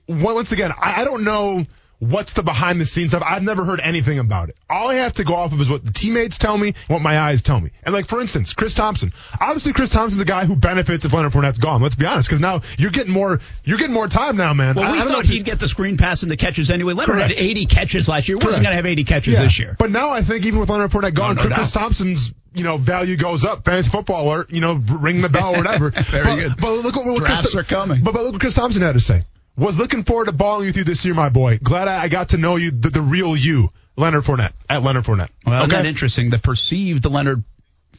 [0.07, 1.65] once again, I, I don't know
[1.99, 3.23] what's the behind the scenes stuff.
[3.25, 4.57] I've never heard anything about it.
[4.69, 7.19] All I have to go off of is what the teammates tell me, what my
[7.19, 7.71] eyes tell me.
[7.83, 9.13] And like for instance, Chris Thompson.
[9.39, 11.81] Obviously, Chris Thompson's a guy who benefits if Leonard Fournette's gone.
[11.81, 14.75] Let's be honest, because now you're getting more, you're getting more time now, man.
[14.75, 16.93] Well, I- we I thought he'd get the screen pass and the catches anyway.
[16.93, 17.39] Leonard Correct.
[17.39, 18.37] had 80 catches last year.
[18.37, 19.43] Wasn't going to have 80 catches Yeah.
[19.43, 19.75] this year.
[19.79, 21.81] But now I think even with Leonard Fournette gone, no Chris doubt.
[21.81, 23.65] Thompson's you know value goes up.
[23.65, 25.89] Fantasy football alert, you know, ring the bell or whatever.
[25.95, 26.53] Very but, good.
[26.59, 28.03] But look what, what Chris, are coming.
[28.03, 29.23] But, but look what Chris Thompson had to say.
[29.57, 31.57] Was looking forward to balling with you this year, my boy.
[31.57, 35.05] Glad I, I got to know you, the, the real you, Leonard Fournette at Leonard
[35.05, 35.29] Fournette.
[35.45, 35.77] Well, okay.
[35.77, 36.29] that interesting?
[36.29, 37.43] The perceived Leonard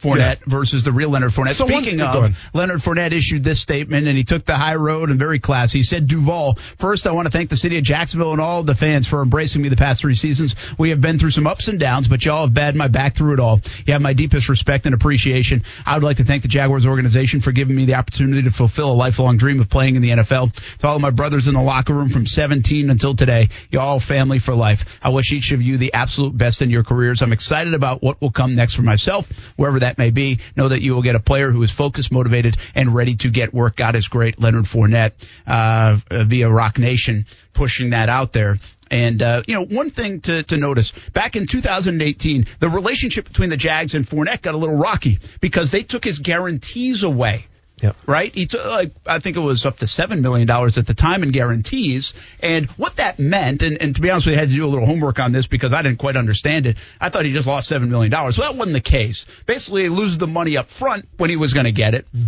[0.01, 0.35] Fournette Yeah.
[0.47, 1.53] versus the real Leonard Fournette.
[1.55, 2.35] So Speaking of.
[2.53, 5.79] Leonard Fournette issued this statement and he took the high road and very classy.
[5.79, 8.65] He said, Duval, first I want to thank the city of Jacksonville and all of
[8.65, 10.55] the fans for embracing me the past three seasons.
[10.77, 13.33] We have been through some ups and downs, but y'all have bad my back through
[13.33, 13.61] it all.
[13.85, 15.63] You have my deepest respect and appreciation.
[15.85, 18.91] I would like to thank the Jaguars organization for giving me the opportunity to fulfill
[18.91, 20.53] a lifelong dream of playing in the NFL.
[20.79, 24.39] To all of my brothers in the locker room from 17 until today, y'all family
[24.39, 24.85] for life.
[25.01, 27.21] I wish each of you the absolute best in your careers.
[27.21, 30.39] I'm excited about what will come next for myself, wherever that may be.
[30.55, 33.53] Know that you will get a player who is focused, motivated, and ready to get
[33.53, 33.75] work.
[33.75, 34.39] God is great.
[34.39, 35.13] Leonard Fournette,
[35.47, 38.57] uh, via Roc Nation, pushing that out there.
[38.91, 43.49] And, uh, you know, one thing to, to notice, back in 2018, the relationship between
[43.49, 47.45] the Jags and Fournette got a little rocky because they took his guarantees away
[47.81, 47.95] Yep.
[48.05, 48.33] right?
[48.33, 51.23] He took like I think it was up to seven million dollars at the time
[51.23, 54.49] in guarantees, and what that meant, and, and to be honest with you, I had
[54.49, 56.77] to do a little homework on this because I didn't quite understand it.
[56.99, 58.37] I thought he just lost seven million dollars.
[58.37, 59.25] Well, that wasn't the case.
[59.45, 62.07] Basically, he loses the money up front when he was going to get it.
[62.11, 62.23] Hmm.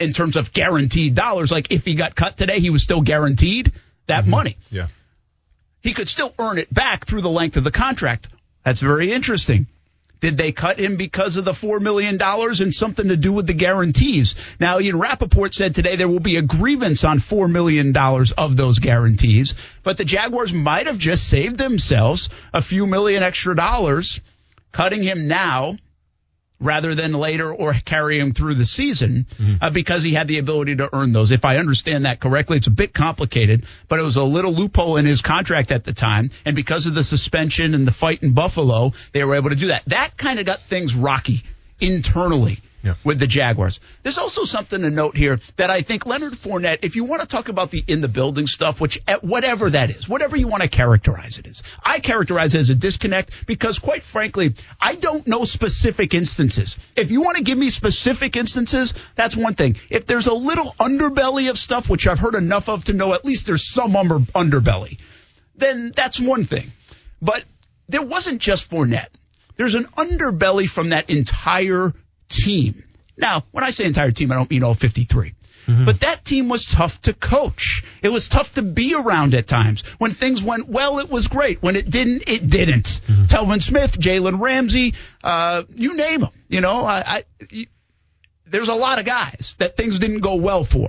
[0.00, 3.72] In terms of guaranteed dollars, like if he got cut today, he was still guaranteed
[4.06, 4.30] that mm-hmm.
[4.30, 4.56] money.
[4.70, 4.86] Yeah.
[5.82, 8.28] He could still earn it back through the length of the contract.
[8.64, 9.66] That's very interesting.
[10.20, 13.54] Did they cut him because of the $4 million and something to do with the
[13.54, 14.34] guarantees?
[14.58, 18.78] Now, Ian Rapoport said today there will be a grievance on $4 million of those
[18.80, 19.54] guarantees,
[19.84, 24.20] but the Jaguars might have just saved themselves a few million extra dollars
[24.72, 25.76] cutting him now
[26.60, 29.26] rather than later or carry him through the season
[29.60, 31.30] uh, because he had the ability to earn those.
[31.30, 34.96] If I understand that correctly, it's a bit complicated, but it was a little loophole
[34.96, 36.30] in his contract at the time.
[36.44, 39.68] And because of the suspension and the fight in Buffalo, they were able to do
[39.68, 39.84] that.
[39.86, 41.44] That kind of got things rocky
[41.80, 42.60] internally.
[42.82, 42.94] Yeah.
[43.02, 43.80] With the Jaguars.
[44.04, 47.26] There's also something to note here that I think Leonard Fournette, if you want to
[47.26, 50.68] talk about the in the building stuff, which whatever that is, whatever you want to
[50.68, 55.44] characterize it as, I characterize it as a disconnect because quite frankly, I don't know
[55.44, 56.76] specific instances.
[56.94, 59.76] If you want to give me specific instances, that's one thing.
[59.90, 63.24] If there's a little underbelly of stuff, which I've heard enough of to know at
[63.24, 64.98] least there's some under, underbelly,
[65.56, 66.70] then that's one thing.
[67.20, 67.42] But
[67.88, 69.08] there wasn't just Fournette.
[69.56, 71.92] There's an underbelly from that entire
[72.28, 72.84] team.
[73.16, 75.34] Now, when I say entire team, I don't mean all 53.
[75.84, 77.84] But that team was tough to coach.
[78.02, 79.82] It was tough to be around at times.
[79.98, 81.62] When things went well, it was great.
[81.62, 83.02] When it didn't, it didn't.
[83.26, 86.30] Telvin Smith, Jalen Ramsey, uh, you name them.
[86.48, 87.66] You know, I, I,
[88.50, 90.88] there's a lot of guys that things didn't go well for.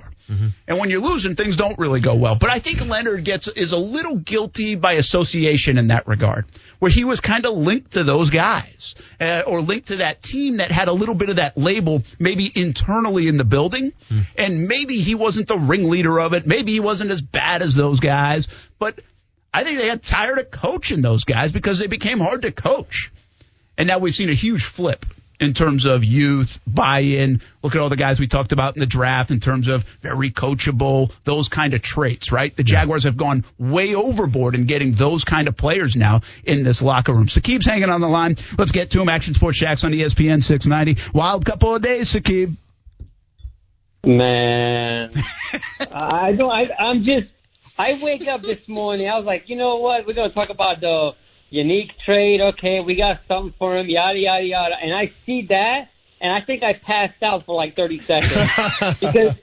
[0.68, 2.36] And when you're losing, things don't really go well.
[2.36, 6.44] But I think Leonard gets is a little guilty by association in that regard,
[6.78, 10.58] where he was kind of linked to those guys uh, or linked to that team
[10.58, 13.92] that had a little bit of that label, maybe internally in the building,
[14.36, 16.46] and maybe he wasn't the ringleader of it.
[16.46, 18.46] Maybe he wasn't as bad as those guys,
[18.78, 19.00] but
[19.52, 23.10] I think they got tired of coaching those guys because they became hard to coach.
[23.76, 25.04] And now we've seen a huge flip
[25.40, 27.40] in terms of youth, buy-in.
[27.62, 30.30] Look at all the guys we talked about in the draft in terms of very
[30.30, 32.54] coachable, those kind of traits, right?
[32.54, 36.82] The Jaguars have gone way overboard in getting those kind of players now in this
[36.82, 37.26] locker room.
[37.26, 38.36] Sakib's hanging on the line.
[38.58, 39.08] Let's get to him.
[39.08, 41.10] Action Sports Jax on ESPN 690.
[41.14, 42.56] Wild couple of days, Sakib.
[44.04, 45.10] Man,
[45.92, 46.50] I don't.
[46.50, 47.26] I, I'm just.
[47.76, 49.08] I wake up this morning.
[49.08, 50.06] I was like, you know what?
[50.06, 51.12] We're gonna talk about the
[51.50, 52.40] unique trade.
[52.40, 53.88] Okay, we got something for him.
[53.88, 54.74] Yada yada yada.
[54.80, 59.34] And I see that, and I think I passed out for like 30 seconds because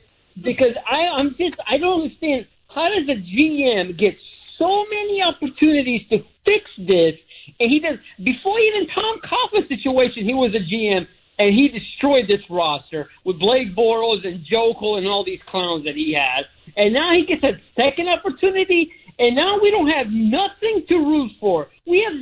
[0.41, 4.17] because I I'm just I don't understand how does a GM get
[4.57, 7.15] so many opportunities to fix this,
[7.59, 10.25] and he does before even Tom Coughlin's situation.
[10.25, 11.07] He was a GM.
[11.39, 15.95] And he destroyed this roster with Blake Bortles and Joeckel and all these clowns that
[15.95, 16.45] he has.
[16.75, 21.31] And now he gets a second opportunity, and now we don't have nothing to root
[21.39, 21.69] for.
[21.85, 22.13] We have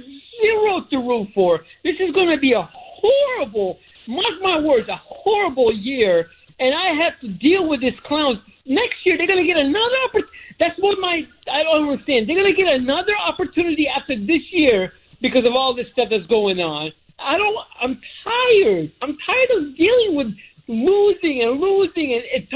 [0.41, 1.65] zero to root for.
[1.83, 6.29] This is going to be a horrible, mark my words, a horrible year.
[6.59, 8.39] And I have to deal with this clowns.
[8.65, 10.37] Next year, they're going to get another opportunity.
[10.59, 12.29] That's what my, I don't understand.
[12.29, 16.25] They're going to get another opportunity after this year because of all this stuff that's
[16.27, 16.91] going on.
[17.19, 18.91] I don't, I'm tired.
[19.01, 20.27] I'm tired of dealing with
[20.67, 22.47] losing and losing and, and,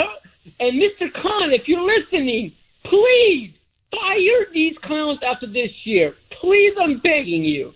[0.59, 1.11] and Mr.
[1.13, 2.53] Khan, if you're listening,
[2.85, 3.53] please
[3.91, 6.13] fire these clowns after this year.
[6.41, 7.73] Please, I'm begging you.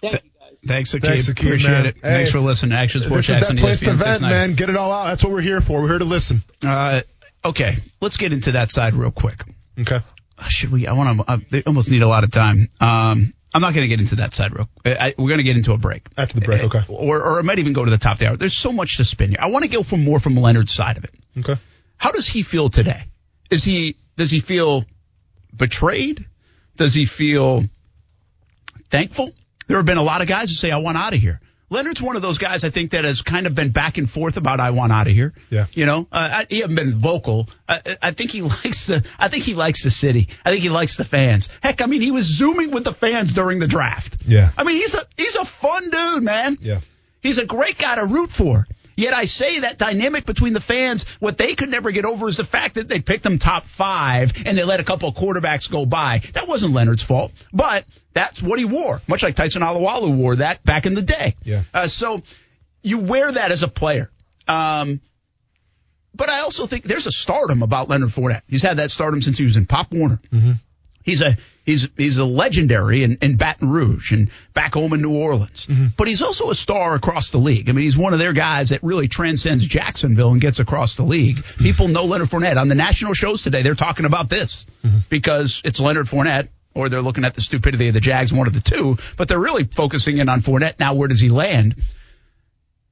[0.00, 0.52] Thank you guys.
[0.66, 1.02] Thanks, Sakib.
[1.02, 1.86] Thanks, Sakib, Appreciate man.
[1.86, 1.94] it.
[1.96, 2.72] Hey, Thanks for listening.
[2.76, 4.54] Action Sports This is Jax on that place to ESPN vent, man.
[4.54, 5.06] Get it all out.
[5.06, 5.80] That's what we're here for.
[5.80, 6.42] We're here to listen.
[6.64, 7.02] Uh,
[7.44, 9.42] okay, let's get into that side real quick.
[9.78, 10.00] Okay.
[10.48, 10.86] Should we?
[10.86, 11.30] I want to.
[11.30, 12.68] Uh, they almost need a lot of time.
[12.80, 14.68] Um, I'm not going to get into that side real.
[14.84, 16.84] I, I- we're going to get into a break After the break, okay.
[16.88, 18.36] or or I might even go to the top of the hour.
[18.36, 19.38] There's so much to spin here.
[19.40, 21.14] I want to go from more from Leonard's side of it.
[21.38, 21.58] Okay.
[21.96, 23.04] How does he feel today?
[23.50, 24.84] Is he does he feel
[25.56, 26.26] betrayed?
[26.76, 27.64] Does he feel
[28.90, 29.32] thankful?
[29.66, 31.40] There have been a lot of guys who say, I want out of here.
[31.68, 34.36] Leonard's one of those guys I think that has kind of been back and forth
[34.36, 35.34] about I want out of here.
[35.50, 35.66] Yeah.
[35.72, 37.48] You know, uh, I, he hasn't been vocal.
[37.68, 39.04] I, I think he likes the.
[39.18, 40.28] I think he likes the city.
[40.44, 41.48] I think he likes the fans.
[41.60, 44.16] Heck, I mean, he was zooming with the fans during the draft.
[44.24, 44.50] Yeah.
[44.56, 46.58] I mean, he's a he's a fun dude, man.
[46.60, 46.80] Yeah.
[47.20, 48.68] He's a great guy to root for.
[48.96, 52.38] Yet I say that dynamic between the fans, what they could never get over is
[52.38, 55.70] the fact that they picked them top five and they let a couple of quarterbacks
[55.70, 56.22] go by.
[56.32, 60.64] That wasn't Leonard's fault, but that's what he wore, much like Tyson Alualu wore that
[60.64, 61.36] back in the day.
[61.44, 61.64] Yeah.
[61.74, 62.22] Uh, so
[62.82, 64.10] you wear that as a player.
[64.48, 65.00] Um,
[66.14, 68.42] but I also think there's a stardom about Leonard Fournette.
[68.48, 70.20] He's had that stardom since he was in Pop Warner.
[70.32, 70.52] Mm-hmm.
[71.02, 75.14] He's a he's he's a legendary in, in Baton Rouge and back home in New
[75.14, 75.66] Orleans.
[75.66, 75.88] Mm-hmm.
[75.98, 77.68] But he's also a star across the league.
[77.68, 81.02] I mean, he's one of their guys that really transcends Jacksonville and gets across the
[81.02, 81.36] league.
[81.36, 81.62] Mm-hmm.
[81.64, 83.60] People know Leonard Fournette on the national shows today.
[83.60, 84.98] They're talking about this Mm-hmm.
[85.10, 86.48] because it's Leonard Fournette.
[86.74, 89.38] Or they're looking at the stupidity of the Jags, one of the two, but they're
[89.40, 90.78] really focusing in on Fournette.
[90.78, 91.74] Now, where does he land?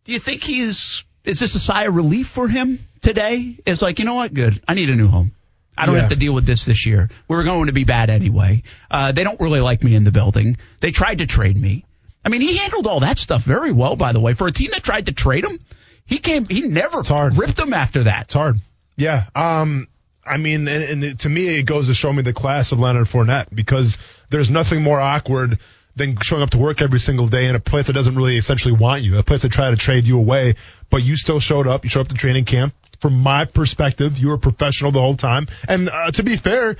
[0.04, 3.58] Do you think he's, is this a sigh of relief for him today?
[3.66, 4.32] It's like, you know what?
[4.32, 4.62] Good.
[4.66, 5.32] I need a new home.
[5.76, 6.02] I don't Yeah.
[6.02, 7.08] have to deal with this this year.
[7.28, 8.62] We're going to be bad anyway.
[8.90, 10.56] Uh, they don't really like me in the building.
[10.80, 11.84] They tried to trade me.
[12.24, 14.34] I mean, he handled all that stuff very well, by the way.
[14.34, 15.58] For a team that tried to trade him,
[16.06, 17.36] he came, he never hard.
[17.36, 18.26] ripped them after that.
[18.26, 18.60] It's hard.
[18.96, 19.24] Yeah.
[19.34, 19.88] Um,
[20.26, 22.78] I mean, and, and it- to me, it goes to show me the class of
[22.78, 23.98] Leonard Fournette because
[24.30, 25.58] there's nothing more awkward
[25.96, 28.74] than showing up to work every single day in a place that doesn't really essentially
[28.74, 30.56] want you, a place that try to trade you away,
[30.90, 31.84] but you still showed up.
[31.84, 32.74] You showed up to training camp.
[33.04, 35.46] From my perspective, you were professional the whole time.
[35.68, 36.78] And uh, to be fair,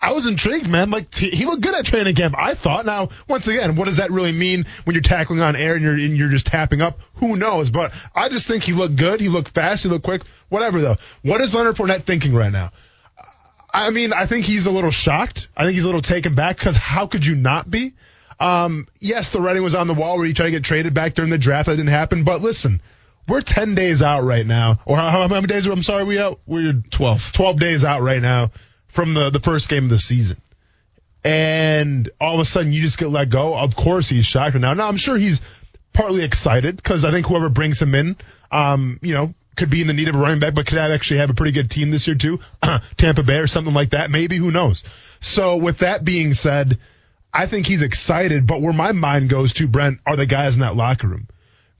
[0.00, 0.88] I was intrigued, man.
[0.88, 2.34] Like he looked good at training camp.
[2.34, 2.86] I thought.
[2.86, 5.92] Now, once again, what does that really mean when you're tackling on air and you're
[5.92, 6.98] and you're just tapping up?
[7.16, 7.68] Who knows?
[7.68, 9.20] But I just think he looked good.
[9.20, 9.82] He looked fast.
[9.82, 10.22] He looked quick.
[10.48, 10.96] Whatever though.
[11.20, 12.72] What is Leonard Fournette thinking right now?
[13.70, 15.48] I mean, I think he's a little shocked.
[15.54, 17.92] I think he's a little taken back because how could you not be?
[18.40, 21.12] Um, yes, the writing was on the wall where he tried to get traded back
[21.12, 21.66] during the draft.
[21.66, 22.24] That didn't happen.
[22.24, 22.80] But listen,
[23.28, 24.80] we're 10 days out right now.
[24.84, 25.66] Or how, how many days?
[25.66, 26.40] I'm sorry, we out?
[26.46, 27.32] We're 12.
[27.32, 28.50] 12 days out right now
[28.88, 30.40] from the, the first game of the season.
[31.24, 33.56] And all of a sudden you just get let go.
[33.56, 34.74] Of course he's shocked right now.
[34.74, 35.40] Now I'm sure he's
[35.92, 38.16] partly excited because I think whoever brings him in,
[38.50, 40.90] um, you know, could be in the need of a running back, but could have
[40.90, 42.40] actually have a pretty good team this year too.
[42.96, 44.10] Tampa Bay or something like that.
[44.10, 44.82] Maybe who knows?
[45.20, 46.78] So with that being said,
[47.32, 50.60] I think he's excited, but where my mind goes to, Brent, are the guys in
[50.62, 51.28] that locker room.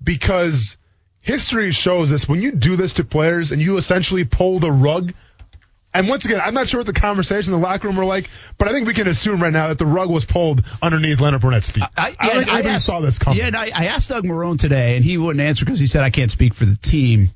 [0.03, 0.77] Because
[1.23, 5.13] history shows us when you do this to players and you essentially pull the rug
[5.95, 8.31] and once again, I'm not sure what the conversation in the locker room were like,
[8.57, 11.43] but I think we can assume right now that the rug was pulled underneath Leonard
[11.43, 11.85] Fournette's feet.
[11.97, 13.39] I, I, don't think anybody asked- saw this coming.
[13.39, 16.03] Yeah, and I, I asked Doug Marrone today, and he wouldn't answer because he said
[16.03, 17.29] I can't speak for the team.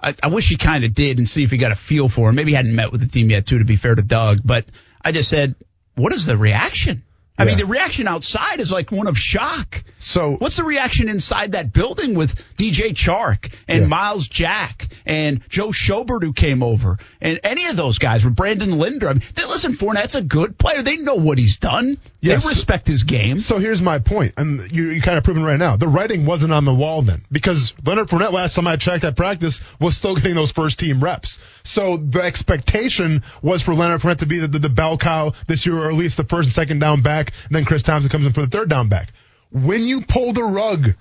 [0.00, 2.30] I, I wish he kind of did and see if he got a feel for
[2.30, 2.36] him.
[2.36, 4.40] Maybe he hadn't met with the team yet, too, to be fair to Doug.
[4.42, 4.64] But
[5.02, 5.54] I just said,
[5.94, 7.02] what is the reaction?
[7.36, 9.82] I mean, the reaction outside is like one of shock.
[9.98, 13.86] So What's the reaction inside that building with DJ Chark and Yeah.
[13.86, 18.78] Myles Jack and Joe Schobert who came over and any of those guys with Brandon
[18.78, 19.08] Linder?
[19.08, 20.82] I mean, they, listen, Fournette's a good player.
[20.82, 21.98] They know what he's done.
[22.20, 22.44] Yes.
[22.44, 23.40] They respect his game.
[23.40, 25.76] So here's my point, and you, you kind of proving right now.
[25.76, 29.14] The writing wasn't on the wall then, because Leonard Fournette, last time I checked at
[29.14, 31.38] practice, was still getting those first team reps.
[31.64, 35.66] So the expectation was for Leonard Fournette to be the, the, the bell cow this
[35.66, 38.26] year, or at least the first and second down back, and then Chris Thompson comes
[38.26, 39.12] in for the third down back.
[39.50, 40.94] When you pull the rug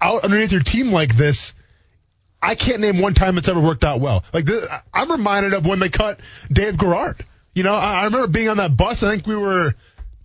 [0.00, 1.52] out underneath your team like this,
[2.40, 4.24] I can't name one time it's ever worked out well.
[4.32, 6.20] Like this, I'm reminded of when they cut
[6.52, 7.24] Dave Garrard.
[7.54, 9.02] You know, I, I remember being on that bus.
[9.02, 9.74] I think we were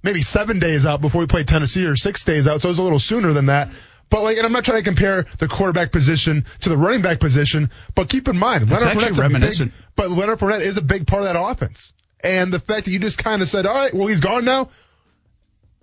[0.04, 2.62] maybe seven days out before we played Tennessee, or six days out.
[2.62, 3.72] So it was a little sooner than that.
[4.10, 7.20] But like, and I'm not trying to compare the quarterback position to the running back
[7.20, 9.72] position, but keep in mind, It's Leonard Fournette's reminiscent.
[9.74, 11.92] big, but Leonard Fournette is a big part of that offense.
[12.24, 14.70] And the fact that you just kind of said, all right, well, he's gone now.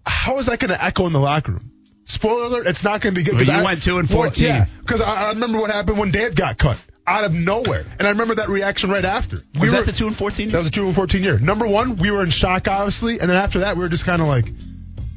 [0.07, 1.71] How is that going to echo in the locker room?
[2.07, 3.35] Spoiler alert, it's not going to be good.
[3.35, 4.45] Well, you I- went two and Well, 14.
[4.45, 8.07] yeah, because I, I remember what happened when Dad got cut out of nowhere, and
[8.07, 9.39] I remember that reaction right after.
[9.55, 10.51] We Was were- that the two and fourteen?
[10.53, 11.39] That was a two and fourteen year.
[11.39, 14.21] Number one, we were in shock, obviously, and then after that, we were just kind
[14.21, 14.53] of like,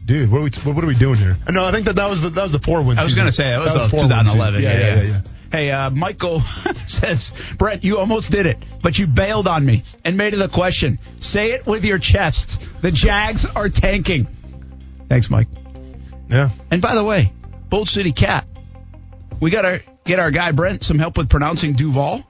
[0.05, 1.35] dude, what are we, what, what are we doing here?
[1.45, 2.97] And no, I think that that was the, that was the four win.
[2.97, 4.61] I was going to say that was, four win 2011.
[4.61, 4.71] season.
[4.71, 5.21] Yeah, yeah, yeah.
[5.51, 6.39] Hey, uh, Michael
[6.85, 10.49] says, Brett, you almost did it, but you bailed on me and made it a
[10.49, 10.99] question.
[11.19, 12.61] Say it with your chest.
[12.81, 14.27] The Jags are tanking.
[15.09, 15.47] Thanks, Mike.
[16.29, 16.49] yeah.
[16.71, 17.31] And by the way,
[17.69, 18.45] Bold City Cat,
[19.39, 22.23] we got to get our guy Brent some help with pronouncing Duval.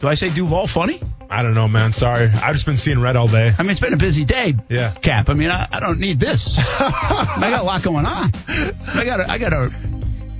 [0.00, 1.00] Do I say Duval funny?
[1.30, 1.92] I don't know, man.
[1.92, 3.52] Sorry, I've just been seeing red all day.
[3.58, 4.54] I mean, it's been a busy day.
[4.68, 4.92] Yeah.
[4.92, 5.28] Cap.
[5.28, 6.58] I mean, I, I don't need this.
[6.58, 8.30] I got a lot going on.
[8.48, 9.70] I got to I got to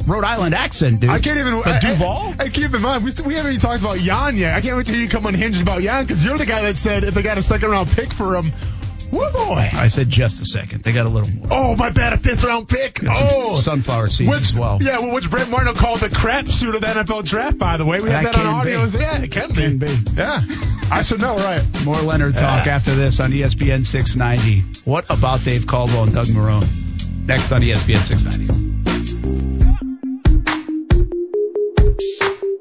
[0.06, 1.10] Rhode Island accent, dude.
[1.10, 1.60] I can't even.
[1.62, 2.34] But I- Duval?
[2.38, 4.54] I, I keep in mind, we, we haven't even talked about Jan yet.
[4.54, 7.04] I can't wait till you come unhinged about Jan because you're the guy that said
[7.04, 8.52] if they got a second round pick for him,
[9.10, 9.68] woo boy.
[9.72, 10.82] I said just a second.
[10.82, 11.48] They got a little more.
[11.50, 13.00] Oh, my bad, a fifth round pick.
[13.00, 14.78] Got some Oh, sunflower seeds which, as well.
[14.80, 17.84] Yeah, well, which Brent Martin called the crap shoot of the NFL draft, by the
[17.84, 18.00] way.
[18.00, 18.86] We have That that, on can audio.
[18.90, 18.98] be.
[18.98, 19.86] Yeah, it can, Can be.
[19.86, 20.10] be.
[20.16, 20.42] Yeah,
[20.90, 21.62] I should know, right?
[21.84, 24.80] More Leonard talk after this on ESPN 690.
[24.90, 26.66] What about Dave Caldwell and Doug Marrone?
[27.26, 28.68] Next on ESPN 690.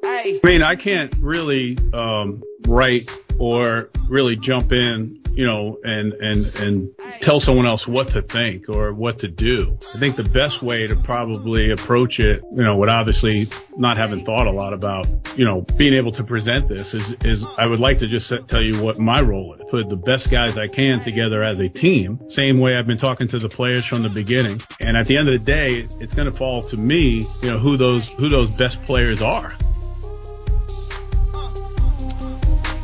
[0.03, 6.55] I mean, I can't really um, write or really jump in, you know, and and
[6.55, 6.89] and
[7.21, 9.77] tell someone else what to think or what to do.
[9.93, 13.45] I think the best way to probably approach it, you know, would obviously
[13.77, 15.05] not having thought a lot about,
[15.37, 18.63] you know, being able to present this is is I would like to just tell
[18.63, 19.61] you what my role is.
[19.69, 22.19] Put the best guys I can together as a team.
[22.29, 24.59] Same way I've been talking to the players from the beginning.
[24.79, 27.59] And at the end of the day, it's going to fall to me, you know,
[27.59, 29.53] who those who those best players are.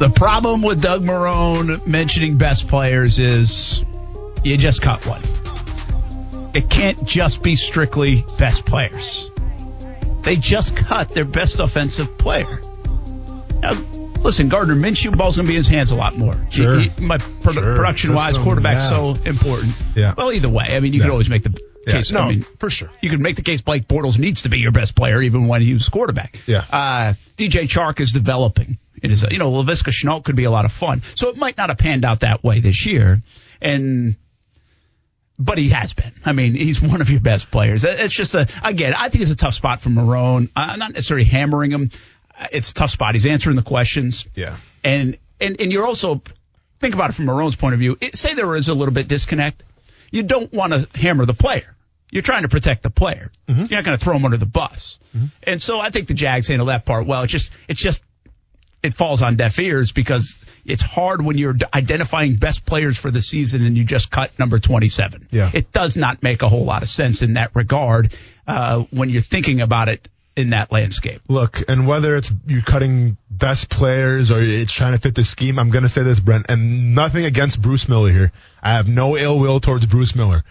[0.04, 3.86] The problem with Doug Marrone mentioning best players is
[4.44, 5.22] you just cut one.
[6.54, 9.32] It can't just be strictly best players.
[10.24, 12.60] They just cut their best offensive player.
[13.62, 13.76] Now,
[14.20, 16.36] listen, Gardner Minshew, ball's going to be in his hands a lot more.
[16.50, 16.82] Sure.
[16.82, 17.74] He- he- my pro- Sure.
[17.78, 18.90] production-wise, System, quarterback's yeah.
[18.90, 19.72] so important.
[19.96, 20.16] Yeah.
[20.18, 21.06] Well, either way, I mean, you Yeah.
[21.06, 21.94] could always make the Yeah.
[21.94, 22.12] case.
[22.12, 22.90] No, I mean, for sure.
[23.02, 25.62] you can make the case Blake Bortles needs to be your best player even when
[25.62, 26.40] he was quarterback.
[26.46, 26.66] Yeah.
[26.72, 28.78] Uh, DJ Chark is developing.
[29.02, 31.02] It is, you know, Laviska Shenault could be a lot of fun.
[31.16, 33.22] So it might not have panned out that way this year.
[33.62, 34.16] And,
[35.38, 36.14] but he has been.
[36.24, 37.84] I mean, he's one of your best players.
[37.84, 40.50] It's just a, again, I think it's a tough spot for Marrone.
[40.56, 41.90] I'm not necessarily hammering him.
[42.52, 43.14] It's a tough spot.
[43.14, 44.26] He's answering the questions.
[44.36, 44.56] Yeah.
[44.86, 46.22] And, and, and you're also,
[46.80, 47.98] think about it from Marrone's point of view.
[48.00, 49.64] It, say there is a little bit disconnect.
[50.14, 51.76] You don't want to hammer the player.
[52.12, 53.32] You're trying to protect the player.
[53.48, 55.00] You're not going to throw him under the bus.
[55.42, 57.24] And so I think the Jags handle that part well.
[57.24, 58.02] It's just, it's just,
[58.84, 63.22] it falls on deaf ears because it's hard when you're identifying best players for the
[63.22, 65.30] season and you just cut number 27.
[65.32, 65.50] Yeah.
[65.52, 68.14] It does not make a whole lot of sense in that regard
[68.46, 71.22] uh, when you're thinking about it in that landscape.
[71.28, 75.60] Look, and whether it's you cutting best players or it's trying to fit the scheme,
[75.60, 78.32] I'm going to say this, Brent, and nothing against Bruce Miller here.
[78.62, 80.44] I have no ill will towards Bruce Miller.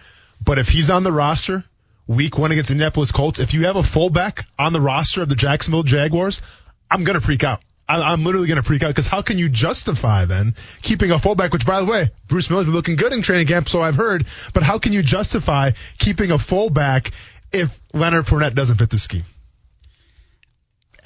[0.43, 1.63] But if he's on the roster,
[2.07, 5.29] week one against the Indianapolis Colts, if you have a fullback on the roster of
[5.29, 6.41] the Jacksonville Jaguars,
[6.89, 7.61] I'm going to freak out.
[7.87, 11.51] I'm literally going to freak out because how can you justify then keeping a fullback,
[11.51, 14.25] which by the way, Bruce Miller's been looking good in training camp, so I've heard,
[14.53, 17.11] but how can you justify keeping a fullback
[17.51, 19.25] if Leonard Fournette doesn't fit the scheme?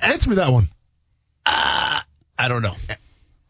[0.01, 0.69] Answer me that one.
[1.45, 2.75] I don't know.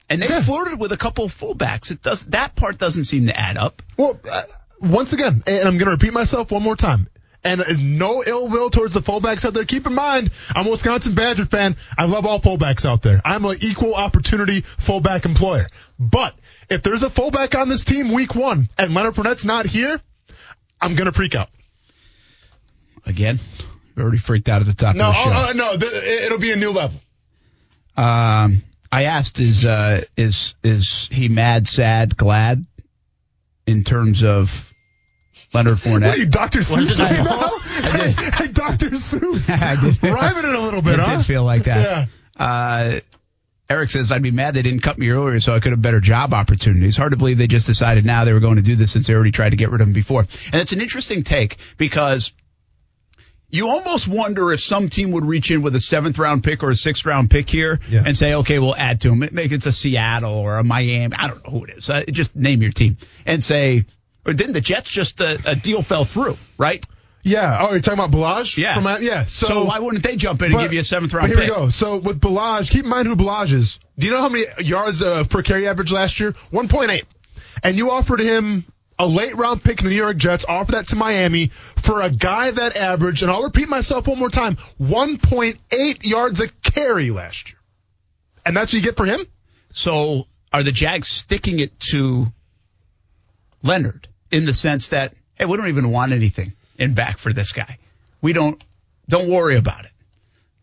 [0.10, 1.92] And they flirted with a couple of fullbacks.
[1.92, 3.82] It does that part doesn't seem to add up.
[3.98, 4.44] Well, uh,
[4.80, 7.10] once again, and I'm going to repeat myself one more time.
[7.44, 9.66] And uh, no ill will towards the fullbacks out there.
[9.66, 11.76] Keep in mind, I'm a Wisconsin Badger fan.
[11.98, 13.22] I love all fullbacks out there.
[13.26, 15.68] I'm an equal opportunity fullback employer.
[16.00, 16.36] But
[16.70, 20.00] if there's a fullback on this team week one and Leonard Fournette's not here,
[20.82, 21.50] I'm going to freak out.
[23.06, 23.40] Again,
[23.98, 25.30] we already freaked out at the top No, of the show.
[25.30, 25.92] uh, uh, no, th-
[26.24, 27.00] it'll be a new level.
[27.98, 32.66] Um, I asked, is uh, is is he mad, sad, glad
[33.66, 34.72] in terms of
[35.54, 36.02] Leonard Fournette?
[36.10, 36.60] What are you, Dr.
[36.60, 37.52] Seuss it right I- now?
[37.90, 38.16] I did.
[38.36, 38.90] Hey, Dr.
[38.92, 39.50] Seuss.
[40.04, 40.10] I.
[40.12, 41.18] Rhyming it a little bit, it huh?
[41.18, 42.08] did feel like that.
[42.40, 42.46] Yeah.
[42.46, 43.00] Uh,
[43.70, 46.00] Eric says, I'd be mad they didn't cut me earlier so I could have better
[46.00, 46.96] job opportunities.
[46.96, 49.14] Hard to believe they just decided now they were going to do this since they
[49.14, 50.22] already tried to get rid of him before.
[50.54, 52.32] And it's an interesting take because
[53.50, 56.70] you almost wonder if some team would reach in with a seventh round pick or
[56.72, 58.04] a sixth round pick here Yeah.
[58.06, 59.20] and say, okay, we'll add to him.
[59.32, 61.16] Make it a Seattle or a Miami.
[61.18, 61.90] I don't know who it is.
[61.90, 63.86] Uh, just name your team and say,
[64.26, 66.86] or didn't the Jets just uh, a deal fell through, right?
[67.24, 67.58] Yeah.
[67.62, 68.58] Oh, you're talking about Ballage?
[68.58, 68.74] Yeah.
[68.76, 69.26] From, uh, yeah.
[69.26, 71.38] So, So, why wouldn't they jump in and But- give you a seventh round but
[71.40, 71.56] here pick?
[71.58, 71.70] we go.
[71.70, 73.80] So with Ballage, keep in mind who Ballage is.
[73.98, 76.34] Do you know how many yards uh, per carry average last year?
[76.52, 77.04] 1.8.
[77.64, 78.66] And you offered him
[79.00, 82.10] a late round pick in the New York Jets, offer that to Miami for a
[82.10, 87.50] guy that averaged, and I'll repeat myself one more time, 1.8 yards a carry last
[87.50, 87.60] year.
[88.46, 89.26] And that's what you get for him?
[89.72, 92.28] So are the Jags sticking it to
[93.62, 97.52] Leonard in the sense that, hey, we don't even want anything in back for this
[97.52, 97.78] guy.
[98.22, 98.64] We don't,
[99.08, 99.92] don't worry about it.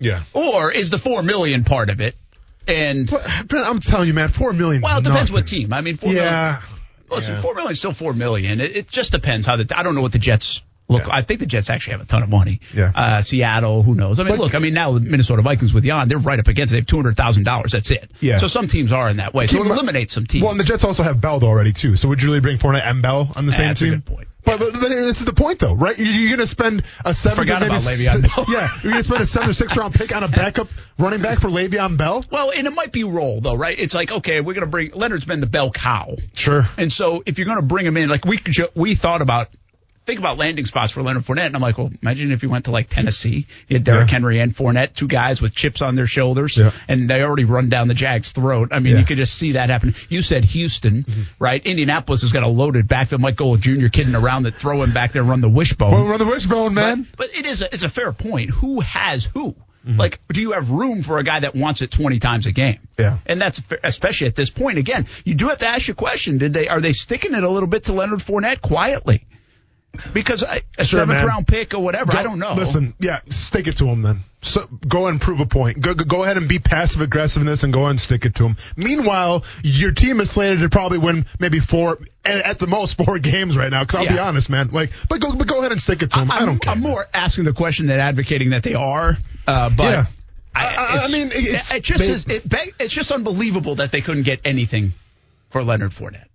[0.01, 0.25] Yeah.
[0.33, 2.17] Or is the four million part of it?
[2.67, 4.83] And Brent, I'm telling you, man, four million.
[4.83, 5.73] well, it depends what team.
[5.73, 6.33] I mean, four million.
[7.15, 7.41] Listen, Yeah.
[7.43, 8.61] four million is still four million.
[8.61, 9.73] It, it just depends how the.
[9.77, 12.23] I don't know what the Jets Look, I think the Jets actually have a ton
[12.23, 12.61] of money.
[12.75, 12.93] Yeah.
[12.95, 14.21] Uh, Seattle, who knows?
[14.21, 16.73] I mean, look, I mean, now the Minnesota Vikings with Jan, they're right up against
[16.73, 16.75] it.
[16.75, 17.73] They have two hundred thousand dollars.
[17.73, 18.11] That's it.
[18.21, 18.37] Yeah.
[18.39, 19.47] So some teams are in that way.
[19.47, 20.43] So it eliminates some teams.
[20.43, 21.97] Well, and the Jets also have Bell already too.
[21.97, 23.95] So would you really bring Fournette and Bell on the same That's a team?
[23.95, 24.29] good point.
[24.45, 25.99] But, but, but it's the point though, right?
[25.99, 27.39] You- You're going to spend a seven.
[27.39, 28.45] Forgot about Le'Veon Bell.
[28.47, 30.69] Yeah, you're going to spend a seven or six round pick on a backup
[30.99, 32.27] running back for Le'Veon Bell.
[32.31, 33.79] Well, and it might be role though, right?
[33.79, 36.69] It's like okay, we're going to bring Leonard's been the bell cow, Sure.
[36.77, 38.39] and so if you're going to bring him in, like we
[38.75, 39.49] we thought about.
[40.07, 42.67] Think about landing spots for Leonard Fournette, and I'm like, well, imagine if you went
[42.67, 44.13] to like Tennessee, you had Derrick Yeah.
[44.13, 46.73] Henry and Fournette, two guys with chips on their shoulders, Yeah.
[46.89, 48.69] and they already run down the Jags' throat.
[48.73, 48.99] I mean, Yeah.
[49.01, 49.95] you could just see that happen.
[50.11, 51.07] You said Houston,
[51.39, 51.65] right?
[51.65, 53.23] Indianapolis has got a loaded backfield.
[53.23, 55.91] Might go with Junior kidding around that throw him back there, run the wishbone.
[55.93, 57.07] Well, run the wishbone, man.
[57.17, 58.51] But, but it is a, it's a fair point.
[58.51, 59.55] Who has who?
[59.87, 59.99] Mm-hmm.
[59.99, 62.79] Like, do you have room for a guy that wants it 20 times a game?
[62.99, 63.19] Yeah.
[63.27, 64.77] And that's especially at this point.
[64.79, 66.37] Again, you do have to ask your question.
[66.39, 69.25] Did they, are they sticking it a little bit to Leonard Fournette quietly?
[70.13, 71.27] Because I, a Sure, seventh man.
[71.27, 72.55] round pick or whatever, I don't know.
[72.55, 74.21] Listen, yeah, stick it to him then.
[74.43, 75.81] So go and prove a point.
[75.81, 78.25] Go, go- go ahead and be passive aggressive in this and go ahead and stick
[78.27, 78.57] it to him.
[78.77, 83.57] Meanwhile, your team is slated to probably win maybe four, at the most four games
[83.57, 83.83] right now.
[83.85, 84.69] Because I'll be honest, man.
[84.69, 86.31] Like, but go, but go ahead and stick it to him.
[86.31, 86.73] I, I'm, don't care.
[86.73, 89.17] I'm more asking the question than advocating that they are.
[89.47, 90.07] Uh, but Yeah.
[90.55, 94.03] I, I- I mean, it's- it just they- is, it, it's just unbelievable that they
[94.03, 94.93] couldn't get anything
[95.51, 96.27] for Leonard Fournette.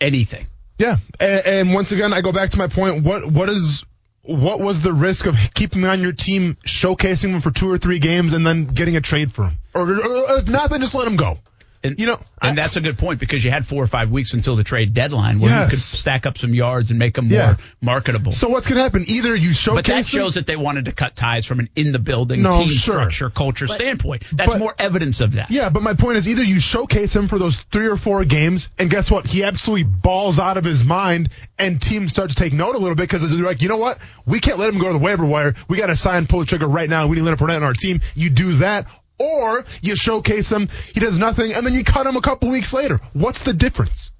[0.00, 0.46] Anything.
[0.80, 3.04] Yeah, and, and once again, I go back to my point.
[3.04, 3.84] What what is
[4.22, 7.98] what was the risk of keeping on your team, showcasing him for two or three
[7.98, 11.06] games, and then getting a trade for him, or, or if not, then just let
[11.06, 11.36] him go.
[11.82, 14.34] And, You know, and that's a good point because you had four or five weeks
[14.34, 17.38] until the trade deadline where you could stack up some yards and make them more
[17.38, 17.56] Yeah.
[17.80, 18.32] marketable.
[18.32, 19.04] So what's gonna happen?
[19.08, 19.74] Either you showcase him.
[19.76, 22.42] but that him- shows that they wanted to cut ties from an in the building
[22.42, 22.94] No, team sure.
[22.96, 24.24] structure, culture standpoint.
[24.32, 25.50] That's but- more evidence of that.
[25.50, 28.68] Yeah, but my point is either you showcase him for those three or four games,
[28.78, 29.26] and guess what?
[29.26, 32.94] He absolutely balls out of his mind, and teams start to take note a little
[32.94, 33.96] bit because they're like, you know what?
[34.26, 35.54] We can't let him go to the waiver wire.
[35.68, 37.06] We got to sign, pull the trigger right now.
[37.06, 38.00] We need Leonard Fournette on our team.
[38.14, 38.86] You do that,
[39.20, 42.72] or you showcase him, he does nothing, and then you cut him a couple weeks
[42.72, 43.00] later.
[43.12, 44.10] What's the difference?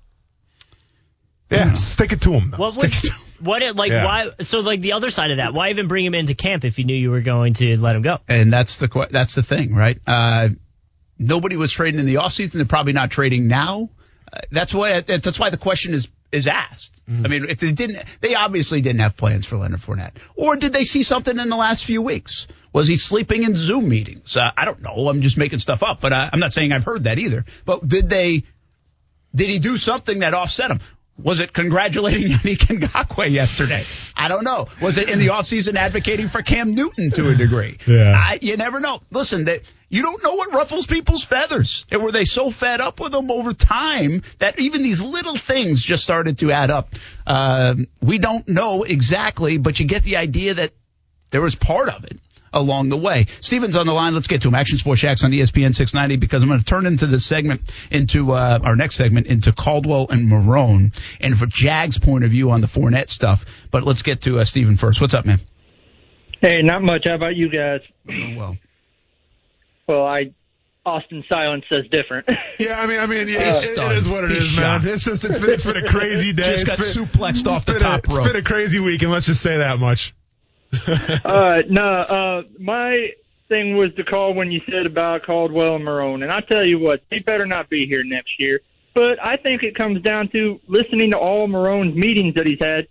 [1.50, 2.50] Yeah, stick it to him.
[2.50, 2.58] Though.
[2.58, 3.20] What would it to him.
[3.40, 4.04] what it like Yeah.
[4.04, 6.78] why so like the other side of that why even bring him into camp if
[6.78, 9.74] you knew you were going to let him go And that's the that's the thing,
[9.74, 9.98] right?
[10.06, 10.50] Uh,
[11.18, 12.52] nobody was trading in the offseason.
[12.52, 13.88] They're probably not trading now.
[14.30, 17.02] Uh, that's why that's why the question is is asked.
[17.08, 20.72] I mean, if they didn't, they obviously didn't have plans for Leonard Fournette, or did
[20.72, 22.46] they see something in the last few weeks?
[22.72, 24.36] Was he sleeping in Zoom meetings?
[24.36, 25.08] Uh, I don't know.
[25.08, 27.44] I'm just making stuff up, but uh, I'm not saying I've heard that either.
[27.64, 28.44] But did they?
[29.34, 30.80] Did he do something that offset him?
[31.22, 33.84] Was it congratulating Yannick Ngakoue yesterday?
[34.16, 34.66] I don't know.
[34.80, 37.78] Was it in the offseason advocating for Cam Newton to a degree?
[37.86, 38.14] Yeah.
[38.16, 39.00] I, you never know.
[39.10, 41.84] Listen, that you don't know what ruffles people's feathers.
[41.90, 45.82] And were they so fed up with them over time that even these little things
[45.82, 46.94] just started to add up?
[47.26, 50.72] Um, we don't know exactly, but you get the idea that
[51.30, 52.18] there was part of it
[52.52, 53.26] along the way.
[53.40, 54.14] Steven's on the line.
[54.14, 54.54] Let's get to him.
[54.54, 58.32] Action Sports Jax on ESPN 690 because I'm going to turn into this segment into
[58.32, 62.60] uh, our next segment into Caldwell and Marrone and for Jag's point of view on
[62.60, 63.44] the Fournette stuff.
[63.70, 65.00] But let's get to uh, Steven first.
[65.00, 65.40] What's up, man?
[66.40, 67.02] Hey, not much.
[67.04, 67.80] How about you guys?
[68.36, 68.56] Well.
[69.86, 70.32] Well, I
[70.86, 72.28] Austen Silence says different.
[72.58, 73.96] Yeah, I mean, I mean, yeah, He's it- it stunned.
[73.96, 74.80] is what it is, He's man.
[74.80, 74.92] shocked.
[74.92, 76.42] It's just, it's been, it's been a crazy day.
[76.42, 78.18] Just It's got been- suplexed off the top a, rope.
[78.26, 80.14] It's been a crazy week, and let's just say that much.
[81.24, 82.94] uh, no, uh, my
[83.48, 86.78] thing was to call when you said about Caldwell and Marrone, and I tell you
[86.78, 88.60] what, they better not be here next year.
[88.94, 92.88] But I think it comes down to listening to all Marrone's meetings that he's had.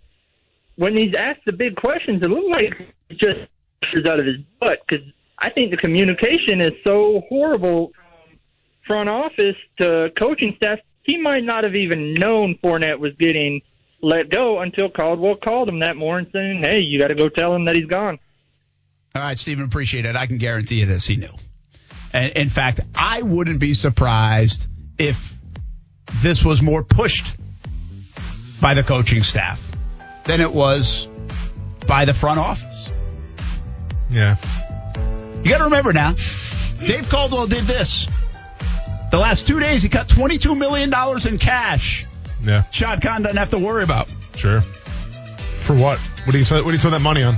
[0.76, 4.78] When he's asked the big questions, it looks like he just out of his butt
[4.86, 5.04] because
[5.38, 7.92] I think the communication is so horrible
[8.86, 10.78] from front office to coaching staff.
[11.02, 13.62] He might not have even known Fournette was getting
[14.02, 17.54] let go until Caldwell called him that morning saying, "Hey, you got to go tell
[17.54, 18.18] him that he's gone."
[19.14, 20.16] All right, Stephen, appreciate it.
[20.16, 21.06] I can guarantee you this.
[21.06, 21.32] He knew.
[22.12, 25.34] And in fact, I wouldn't be surprised if
[26.22, 27.36] this was more pushed
[28.60, 29.60] by the coaching staff
[30.24, 31.08] than it was
[31.86, 32.88] by the front office.
[34.10, 34.36] Yeah.
[35.42, 36.14] You got to remember now,
[36.78, 38.06] Dave Caldwell did this.
[39.10, 40.92] The last two days, he cut $22 million
[41.26, 42.06] in cash.
[42.42, 42.64] Yeah.
[42.70, 44.08] Shad Khan doesn't have to worry about.
[44.36, 44.60] Sure.
[44.60, 45.98] For what?
[45.98, 46.64] What do you spend?
[46.64, 47.34] What do you spend that money on?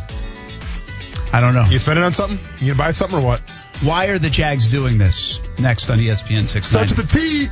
[1.32, 1.64] I don't know.
[1.64, 2.38] You spend it on something?
[2.60, 3.40] You gonna buy something or what?
[3.82, 5.40] Why are the Jags doing this?
[5.58, 6.60] Next on ESPN 690.
[6.62, 7.48] Starts with the T.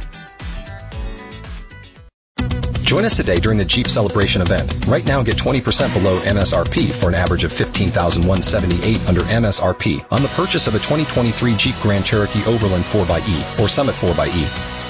[2.84, 4.86] Join us today during the Jeep Celebration event.
[4.86, 10.28] Right now, get 20% below MSRP for an average of 15178 under MSRP on the
[10.30, 14.89] purchase of a 2023 Jeep Grand Cherokee Overland 4xE or Summit 4xE.